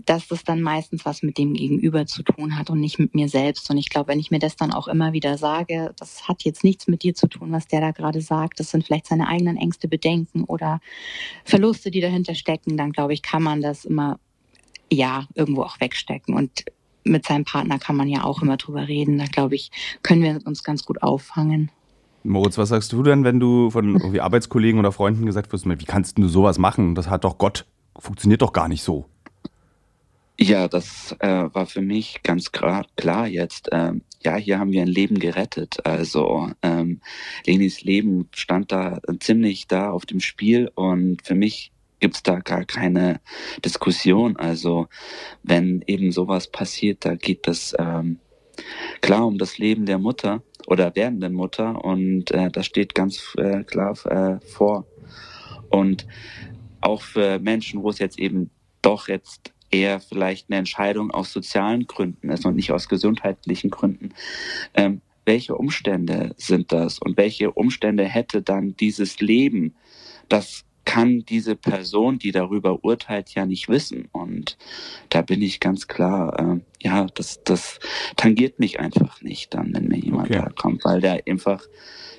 [0.05, 3.29] dass das dann meistens was mit dem Gegenüber zu tun hat und nicht mit mir
[3.29, 3.69] selbst.
[3.69, 6.63] Und ich glaube, wenn ich mir das dann auch immer wieder sage, das hat jetzt
[6.63, 9.57] nichts mit dir zu tun, was der da gerade sagt, das sind vielleicht seine eigenen
[9.57, 10.79] Ängste, Bedenken oder
[11.43, 14.19] Verluste, die dahinter stecken, dann glaube ich, kann man das immer,
[14.91, 16.33] ja, irgendwo auch wegstecken.
[16.35, 16.65] Und
[17.03, 19.17] mit seinem Partner kann man ja auch immer drüber reden.
[19.17, 21.71] Da glaube ich, können wir uns ganz gut auffangen.
[22.23, 25.85] Moritz, was sagst du denn, wenn du von irgendwie Arbeitskollegen oder Freunden gesagt wirst, wie
[25.85, 26.95] kannst du sowas machen?
[26.95, 27.65] Das hat doch Gott,
[27.97, 29.05] funktioniert doch gar nicht so.
[30.39, 33.69] Ja, das äh, war für mich ganz klar, klar jetzt.
[33.71, 35.85] Ähm, ja, hier haben wir ein Leben gerettet.
[35.85, 37.01] Also ähm,
[37.45, 41.72] Lenis Leben stand da ziemlich da auf dem Spiel und für mich
[42.03, 43.21] gibt's da gar keine
[43.63, 44.35] Diskussion.
[44.35, 44.87] Also
[45.41, 48.19] wenn eben sowas passiert, da geht es ähm,
[48.99, 53.63] klar um das Leben der Mutter oder werdenden Mutter und äh, das steht ganz äh,
[53.63, 54.85] klar äh, vor.
[55.69, 56.05] Und
[56.81, 58.49] auch für Menschen, wo es jetzt eben
[58.81, 64.09] doch jetzt eher vielleicht eine Entscheidung aus sozialen Gründen ist und nicht aus gesundheitlichen Gründen.
[64.73, 69.73] Ähm, welche Umstände sind das und welche Umstände hätte dann dieses Leben,
[70.27, 74.09] das kann diese Person, die darüber urteilt, ja nicht wissen.
[74.11, 74.57] Und
[75.09, 77.79] da bin ich ganz klar, äh, ja, das, das
[78.15, 80.39] tangiert mich einfach nicht dann, wenn mir jemand okay.
[80.43, 81.65] da kommt, weil der einfach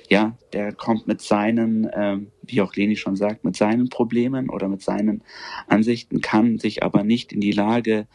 [0.09, 4.67] ja, der kommt mit seinen, ähm, wie auch Leni schon sagt, mit seinen Problemen oder
[4.67, 5.23] mit seinen
[5.67, 8.07] Ansichten, kann sich aber nicht in die Lage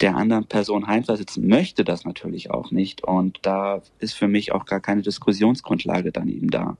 [0.00, 3.04] der anderen Person heimversetzen, möchte das natürlich auch nicht.
[3.04, 6.76] Und da ist für mich auch gar keine Diskussionsgrundlage dann eben da.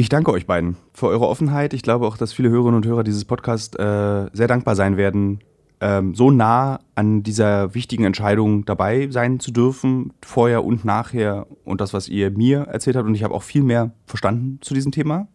[0.00, 1.74] Ich danke euch beiden für eure Offenheit.
[1.74, 5.40] Ich glaube auch, dass viele Hörerinnen und Hörer dieses Podcasts äh, sehr dankbar sein werden,
[5.82, 11.82] ähm, so nah an dieser wichtigen Entscheidung dabei sein zu dürfen, vorher und nachher und
[11.82, 13.06] das, was ihr mir erzählt habt.
[13.06, 15.28] Und ich habe auch viel mehr verstanden zu diesem Thema.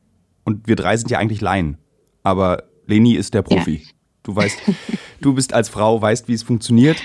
[0.46, 1.78] Und wir drei sind ja eigentlich Laien.
[2.24, 3.84] Aber Leni ist der Profi.
[3.84, 3.90] Ja.
[4.24, 4.58] Du weißt,
[5.22, 6.98] du bist als Frau, weißt, wie es funktioniert,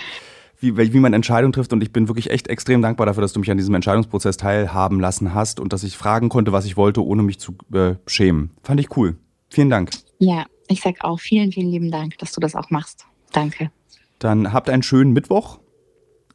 [0.60, 1.72] wie, wie man Entscheidungen trifft.
[1.72, 5.00] Und ich bin wirklich echt extrem dankbar dafür, dass du mich an diesem Entscheidungsprozess teilhaben
[5.00, 8.50] lassen hast und dass ich fragen konnte, was ich wollte, ohne mich zu äh, schämen.
[8.62, 9.16] Fand ich cool.
[9.48, 9.90] Vielen Dank.
[10.18, 13.06] Ja, ich sag auch vielen, vielen lieben Dank, dass du das auch machst.
[13.32, 13.70] Danke.
[14.18, 15.58] Dann habt einen schönen Mittwoch.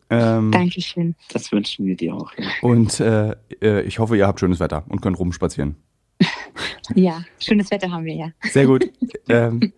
[0.09, 1.15] Ähm, Dankeschön.
[1.31, 2.31] Das wünschen wir dir auch.
[2.37, 2.47] Ja.
[2.61, 5.75] Und äh, äh, ich hoffe, ihr habt schönes Wetter und könnt rumspazieren.
[6.95, 8.31] ja, schönes Wetter haben wir ja.
[8.41, 8.85] Sehr gut.
[9.29, 9.73] ähm,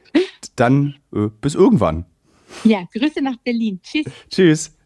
[0.55, 2.05] dann äh, bis irgendwann.
[2.63, 3.79] Ja, Grüße nach Berlin.
[3.83, 4.05] Tschüss.
[4.29, 4.77] Tschüss.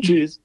[0.00, 0.40] Tschüss.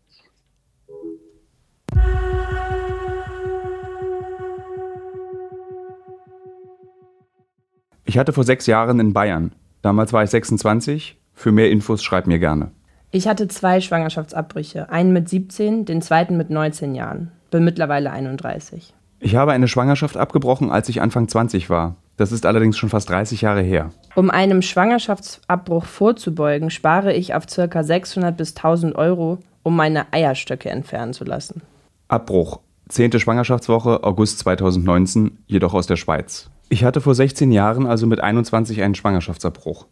[8.05, 9.53] Ich hatte vor sechs Jahren in Bayern
[9.84, 11.17] Damals war ich 26.
[11.34, 12.71] Für mehr Infos schreib mir gerne.
[13.11, 14.89] Ich hatte zwei Schwangerschaftsabbrüche.
[14.89, 17.32] Einen mit 17, den zweiten mit 19 Jahren.
[17.51, 18.93] Bin mittlerweile 31.
[19.19, 21.97] Ich habe eine Schwangerschaft abgebrochen, als ich Anfang 20 war.
[22.18, 23.89] Das ist allerdings schon fast 30 Jahre her.
[24.16, 27.84] Um einem Schwangerschaftsabbruch vorzubeugen, spare ich auf ca.
[27.84, 31.61] 600 bis 1000 Euro, um meine Eierstöcke entfernen zu lassen.
[32.07, 32.59] Abbruch.
[32.89, 36.49] Zehnte Schwangerschaftswoche, August 2019, jedoch aus der Schweiz.
[36.70, 39.88] Ich hatte vor 16 Jahren, also mit 21, einen Schwangerschaftsabbruch.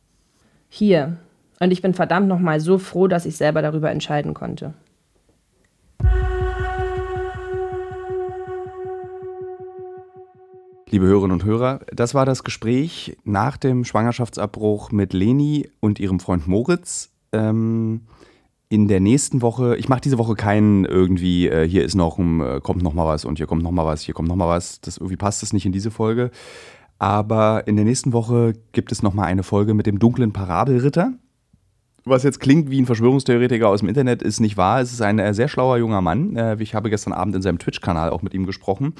[0.69, 1.17] Hier.
[1.59, 4.74] Und ich bin verdammt nochmal so froh, dass ich selber darüber entscheiden konnte.
[10.91, 16.19] Liebe Hörerinnen und Hörer, das war das Gespräch nach dem Schwangerschaftsabbruch mit Leni und ihrem
[16.19, 17.13] Freund Moritz.
[17.31, 18.01] Ähm,
[18.67, 22.59] in der nächsten Woche, ich mache diese Woche keinen irgendwie, äh, hier ist noch, äh,
[22.59, 24.81] kommt noch mal was und hier kommt noch mal was, hier kommt noch mal was.
[24.81, 26.29] Das irgendwie passt das nicht in diese Folge.
[26.99, 31.13] Aber in der nächsten Woche gibt es noch mal eine Folge mit dem dunklen Parabelritter.
[32.04, 34.82] Was jetzt klingt wie ein Verschwörungstheoretiker aus dem Internet, ist nicht wahr.
[34.82, 36.36] Es ist ein äh, sehr schlauer junger Mann.
[36.36, 38.95] Äh, ich habe gestern Abend in seinem Twitch-Kanal auch mit ihm gesprochen.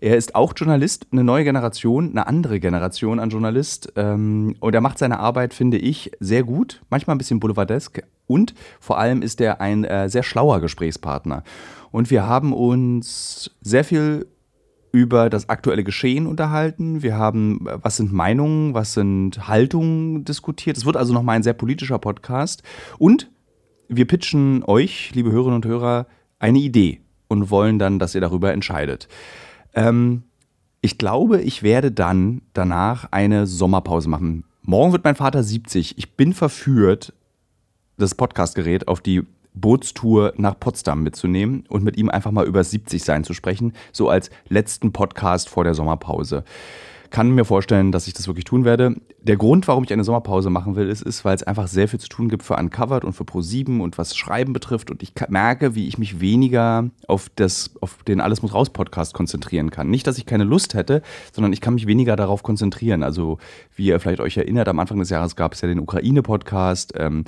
[0.00, 3.92] Er ist auch Journalist, eine neue Generation, eine andere Generation an Journalist.
[3.96, 8.04] Ähm, und er macht seine Arbeit, finde ich, sehr gut, manchmal ein bisschen boulevardesk.
[8.28, 11.42] Und vor allem ist er ein äh, sehr schlauer Gesprächspartner.
[11.90, 14.26] Und wir haben uns sehr viel
[14.94, 17.02] über das aktuelle Geschehen unterhalten.
[17.02, 20.76] Wir haben, was sind Meinungen, was sind Haltungen diskutiert.
[20.76, 22.62] Es wird also nochmal ein sehr politischer Podcast.
[22.96, 23.28] Und
[23.88, 26.06] wir pitchen euch, liebe Hörerinnen und Hörer,
[26.38, 29.08] eine Idee und wollen dann, dass ihr darüber entscheidet.
[29.74, 30.22] Ähm,
[30.80, 34.44] ich glaube, ich werde dann danach eine Sommerpause machen.
[34.62, 35.98] Morgen wird mein Vater 70.
[35.98, 37.14] Ich bin verführt,
[37.96, 39.24] das Podcastgerät auf die
[39.54, 44.08] Bootstour nach Potsdam mitzunehmen und mit ihm einfach mal über 70 sein zu sprechen, so
[44.08, 46.44] als letzten Podcast vor der Sommerpause.
[47.10, 48.96] kann mir vorstellen, dass ich das wirklich tun werde.
[49.22, 52.00] Der Grund, warum ich eine Sommerpause machen will, ist, ist weil es einfach sehr viel
[52.00, 54.90] zu tun gibt für Uncovered und für Pro7 und was Schreiben betrifft.
[54.90, 59.14] Und ich merke, wie ich mich weniger auf, das, auf den Alles muss raus Podcast
[59.14, 59.90] konzentrieren kann.
[59.90, 61.02] Nicht, dass ich keine Lust hätte,
[61.32, 63.04] sondern ich kann mich weniger darauf konzentrieren.
[63.04, 63.38] Also,
[63.76, 66.94] wie ihr vielleicht euch erinnert, am Anfang des Jahres gab es ja den Ukraine-Podcast.
[66.96, 67.24] Ähm,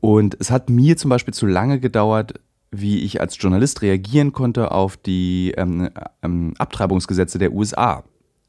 [0.00, 2.34] und es hat mir zum Beispiel zu lange gedauert,
[2.70, 5.88] wie ich als Journalist reagieren konnte auf die ähm,
[6.22, 8.04] ähm, Abtreibungsgesetze der USA.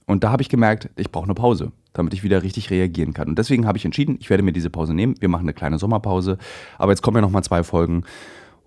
[0.05, 3.29] Und da habe ich gemerkt, ich brauche eine Pause, damit ich wieder richtig reagieren kann.
[3.29, 5.15] Und deswegen habe ich entschieden, ich werde mir diese Pause nehmen.
[5.19, 6.37] Wir machen eine kleine Sommerpause.
[6.77, 8.03] Aber jetzt kommen ja noch mal zwei Folgen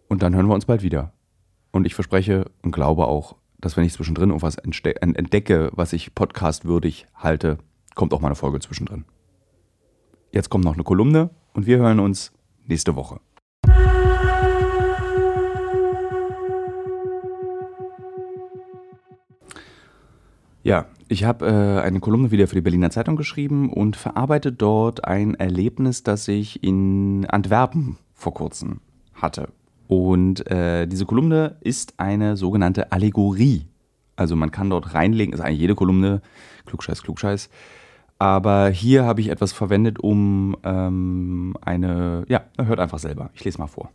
[0.09, 1.13] und dann hören wir uns bald wieder.
[1.73, 7.07] Und ich verspreche und glaube auch, dass wenn ich zwischendrin irgendwas entdecke, was ich podcastwürdig
[7.15, 7.59] halte,
[7.95, 9.05] kommt auch mal eine Folge zwischendrin.
[10.33, 12.33] Jetzt kommt noch eine Kolumne und wir hören uns
[12.73, 13.21] nächste Woche.
[20.65, 25.05] Ja, ich habe äh, eine Kolumne wieder für die Berliner Zeitung geschrieben und verarbeite dort
[25.05, 28.81] ein Erlebnis, das ich in Antwerpen vor kurzem
[29.13, 29.49] hatte.
[29.89, 33.67] Und äh, diese Kolumne ist eine sogenannte Allegorie.
[34.17, 36.23] Also man kann dort reinlegen, ist eigentlich jede Kolumne,
[36.65, 37.51] Klugscheiß, Klugscheiß.
[38.23, 43.31] Aber hier habe ich etwas verwendet, um ähm, eine, ja, hört einfach selber.
[43.35, 43.91] Ich lese mal vor.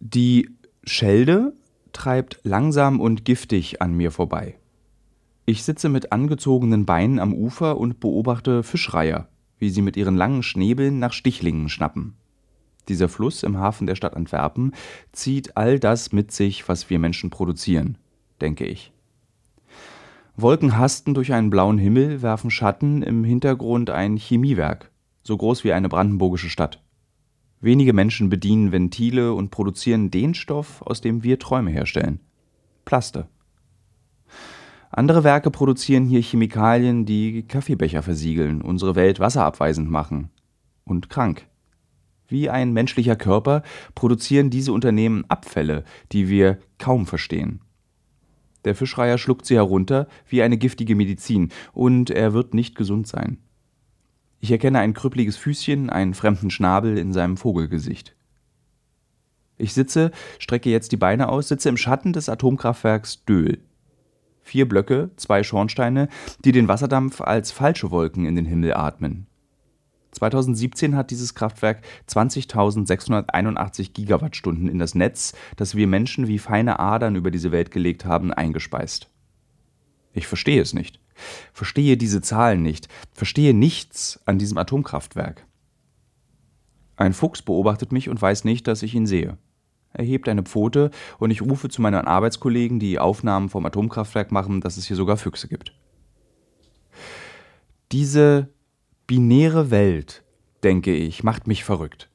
[0.00, 0.48] Die
[0.82, 1.52] Schelde
[1.92, 4.56] treibt langsam und giftig an mir vorbei.
[5.44, 10.42] Ich sitze mit angezogenen Beinen am Ufer und beobachte Fischreiher, wie sie mit ihren langen
[10.42, 12.14] Schnäbeln nach Stichlingen schnappen.
[12.88, 14.72] Dieser Fluss im Hafen der Stadt Antwerpen
[15.12, 17.98] zieht all das mit sich, was wir Menschen produzieren,
[18.40, 18.93] denke ich.
[20.36, 24.90] Wolken hasten durch einen blauen Himmel, werfen Schatten, im Hintergrund ein Chemiewerk,
[25.22, 26.82] so groß wie eine brandenburgische Stadt.
[27.60, 32.18] Wenige Menschen bedienen Ventile und produzieren den Stoff, aus dem wir Träume herstellen.
[32.84, 33.28] Plaste.
[34.90, 40.30] Andere Werke produzieren hier Chemikalien, die Kaffeebecher versiegeln, unsere Welt wasserabweisend machen.
[40.84, 41.46] Und krank.
[42.26, 43.62] Wie ein menschlicher Körper
[43.94, 47.60] produzieren diese Unternehmen Abfälle, die wir kaum verstehen.
[48.64, 53.38] Der Fischreiher schluckt sie herunter wie eine giftige Medizin, und er wird nicht gesund sein.
[54.40, 58.14] Ich erkenne ein krüppeliges Füßchen, einen fremden Schnabel in seinem Vogelgesicht.
[59.56, 63.60] Ich sitze, strecke jetzt die Beine aus, sitze im Schatten des Atomkraftwerks Döhl.
[64.42, 66.08] Vier Blöcke, zwei Schornsteine,
[66.44, 69.26] die den Wasserdampf als falsche Wolken in den Himmel atmen.
[70.14, 77.16] 2017 hat dieses Kraftwerk 20.681 Gigawattstunden in das Netz, das wir Menschen wie feine Adern
[77.16, 79.10] über diese Welt gelegt haben, eingespeist.
[80.12, 81.00] Ich verstehe es nicht.
[81.52, 82.88] Verstehe diese Zahlen nicht.
[83.12, 85.46] Verstehe nichts an diesem Atomkraftwerk.
[86.96, 89.36] Ein Fuchs beobachtet mich und weiß nicht, dass ich ihn sehe.
[89.92, 94.60] Er hebt eine Pfote und ich rufe zu meinen Arbeitskollegen, die Aufnahmen vom Atomkraftwerk machen,
[94.60, 95.72] dass es hier sogar Füchse gibt.
[97.92, 98.48] Diese
[99.06, 100.22] binäre Welt,
[100.62, 102.08] denke ich, macht mich verrückt.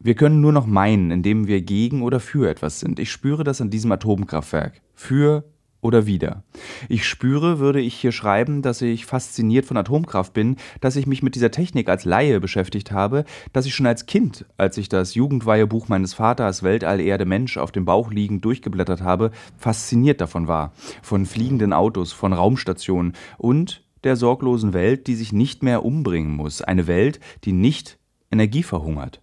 [0.00, 2.98] Wir können nur noch meinen, indem wir gegen oder für etwas sind.
[2.98, 4.80] Ich spüre das an diesem Atomkraftwerk.
[4.94, 5.44] Für
[5.80, 6.42] oder wieder.
[6.88, 11.22] Ich spüre, würde ich hier schreiben, dass ich fasziniert von Atomkraft bin, dass ich mich
[11.22, 15.14] mit dieser Technik als Laie beschäftigt habe, dass ich schon als Kind, als ich das
[15.14, 20.72] Jugendweihebuch meines Vaters Weltall Erde Mensch auf dem Bauch liegend durchgeblättert habe, fasziniert davon war,
[21.02, 26.62] von fliegenden Autos, von Raumstationen und der sorglosen Welt, die sich nicht mehr umbringen muss,
[26.62, 27.98] eine Welt, die nicht
[28.30, 29.22] Energie verhungert.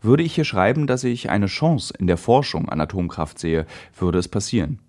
[0.00, 4.18] Würde ich hier schreiben, dass ich eine Chance in der Forschung an Atomkraft sehe, würde
[4.18, 4.80] es passieren.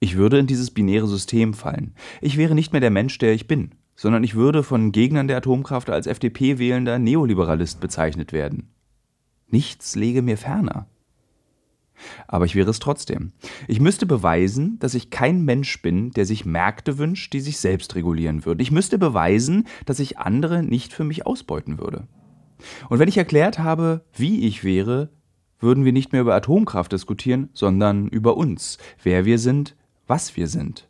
[0.00, 1.94] Ich würde in dieses binäre System fallen.
[2.20, 5.38] Ich wäre nicht mehr der Mensch, der ich bin, sondern ich würde von Gegnern der
[5.38, 8.70] Atomkraft als FDP-wählender Neoliberalist bezeichnet werden.
[9.48, 10.86] Nichts lege mir ferner.
[12.28, 13.32] Aber ich wäre es trotzdem.
[13.68, 17.94] Ich müsste beweisen, dass ich kein Mensch bin, der sich Märkte wünscht, die sich selbst
[17.94, 18.60] regulieren würden.
[18.60, 22.06] Ich müsste beweisen, dass ich andere nicht für mich ausbeuten würde.
[22.88, 25.10] Und wenn ich erklärt habe, wie ich wäre,
[25.58, 29.74] würden wir nicht mehr über Atomkraft diskutieren, sondern über uns, wer wir sind,
[30.06, 30.88] was wir sind.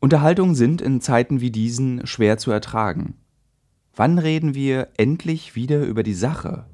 [0.00, 3.14] Unterhaltungen sind in Zeiten wie diesen schwer zu ertragen.
[3.96, 6.66] Wann reden wir endlich wieder über die Sache,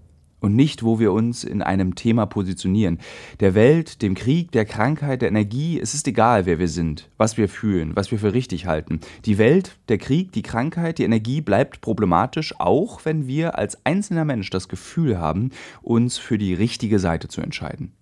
[0.45, 2.99] und nicht, wo wir uns in einem Thema positionieren.
[3.41, 7.39] Der Welt, dem Krieg, der Krankheit, der Energie, es ist egal, wer wir sind, was
[7.39, 9.01] wir fühlen, was wir für richtig halten.
[9.25, 14.27] Die Welt, der Krieg, die Krankheit, die Energie bleibt problematisch, auch wenn wir als einzelner
[14.27, 15.51] Mensch das Gefühl haben,
[15.81, 17.93] uns für die richtige Seite zu entscheiden.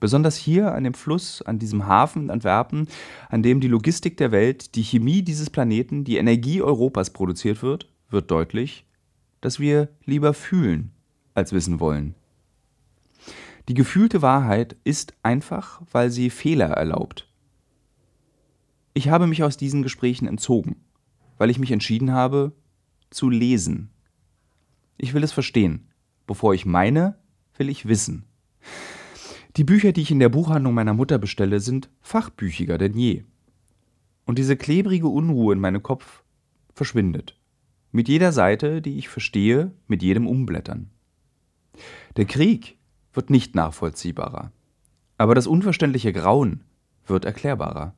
[0.00, 2.88] Besonders hier an dem Fluss, an diesem Hafen Antwerpen,
[3.28, 7.88] an dem die Logistik der Welt, die Chemie dieses Planeten, die Energie Europas produziert wird,
[8.10, 8.85] wird deutlich,
[9.46, 10.90] dass wir lieber fühlen
[11.34, 12.16] als wissen wollen.
[13.68, 17.30] Die gefühlte Wahrheit ist einfach, weil sie Fehler erlaubt.
[18.92, 20.84] Ich habe mich aus diesen Gesprächen entzogen,
[21.38, 22.56] weil ich mich entschieden habe,
[23.10, 23.90] zu lesen.
[24.98, 25.90] Ich will es verstehen.
[26.26, 27.16] Bevor ich meine,
[27.56, 28.24] will ich wissen.
[29.56, 33.22] Die Bücher, die ich in der Buchhandlung meiner Mutter bestelle, sind fachbüchiger denn je.
[34.24, 36.24] Und diese klebrige Unruhe in meinem Kopf
[36.74, 37.35] verschwindet.
[37.96, 40.90] Mit jeder Seite, die ich verstehe, mit jedem Umblättern.
[42.18, 42.76] Der Krieg
[43.14, 44.52] wird nicht nachvollziehbarer.
[45.16, 46.62] Aber das unverständliche Grauen
[47.06, 47.94] wird erklärbarer.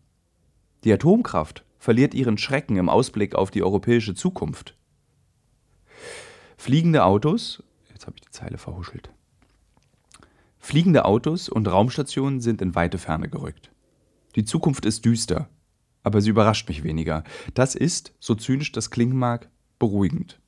[0.84, 4.76] Die Atomkraft verliert ihren Schrecken im Ausblick auf die europäische Zukunft.
[6.56, 9.10] Fliegende Autos, jetzt habe ich die Zeile verhuschelt.
[10.60, 13.72] Fliegende Autos und Raumstationen sind in weite Ferne gerückt.
[14.36, 15.48] Die Zukunft ist düster,
[16.04, 17.24] aber sie überrascht mich weniger.
[17.54, 20.40] Das ist, so zynisch das klingen mag, beruhigend.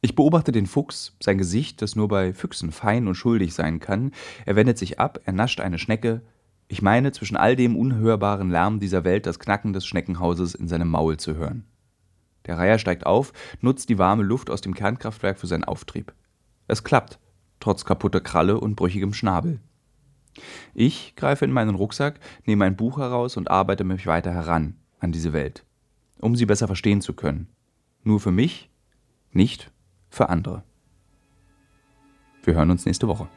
[0.00, 4.10] Ich beobachte den Fuchs, sein Gesicht, das nur bei Füchsen fein und schuldig sein kann.
[4.46, 6.22] Er wendet sich ab, er nascht eine Schnecke.
[6.66, 10.88] Ich meine, zwischen all dem unhörbaren Lärm dieser Welt das Knacken des Schneckenhauses in seinem
[10.88, 11.64] Maul zu hören.
[12.46, 16.12] Der Reiher steigt auf, nutzt die warme Luft aus dem Kernkraftwerk für seinen Auftrieb.
[16.66, 17.20] Es klappt
[17.60, 19.60] trotz kaputter Kralle und brüchigem Schnabel.
[20.74, 25.12] Ich greife in meinen Rucksack, nehme ein Buch heraus und arbeite mich weiter heran an
[25.12, 25.64] diese Welt,
[26.18, 27.48] um sie besser verstehen zu können.
[28.04, 28.68] Nur für mich,
[29.30, 29.70] nicht
[30.10, 30.64] für andere.
[32.42, 33.28] Wir hören uns nächste Woche.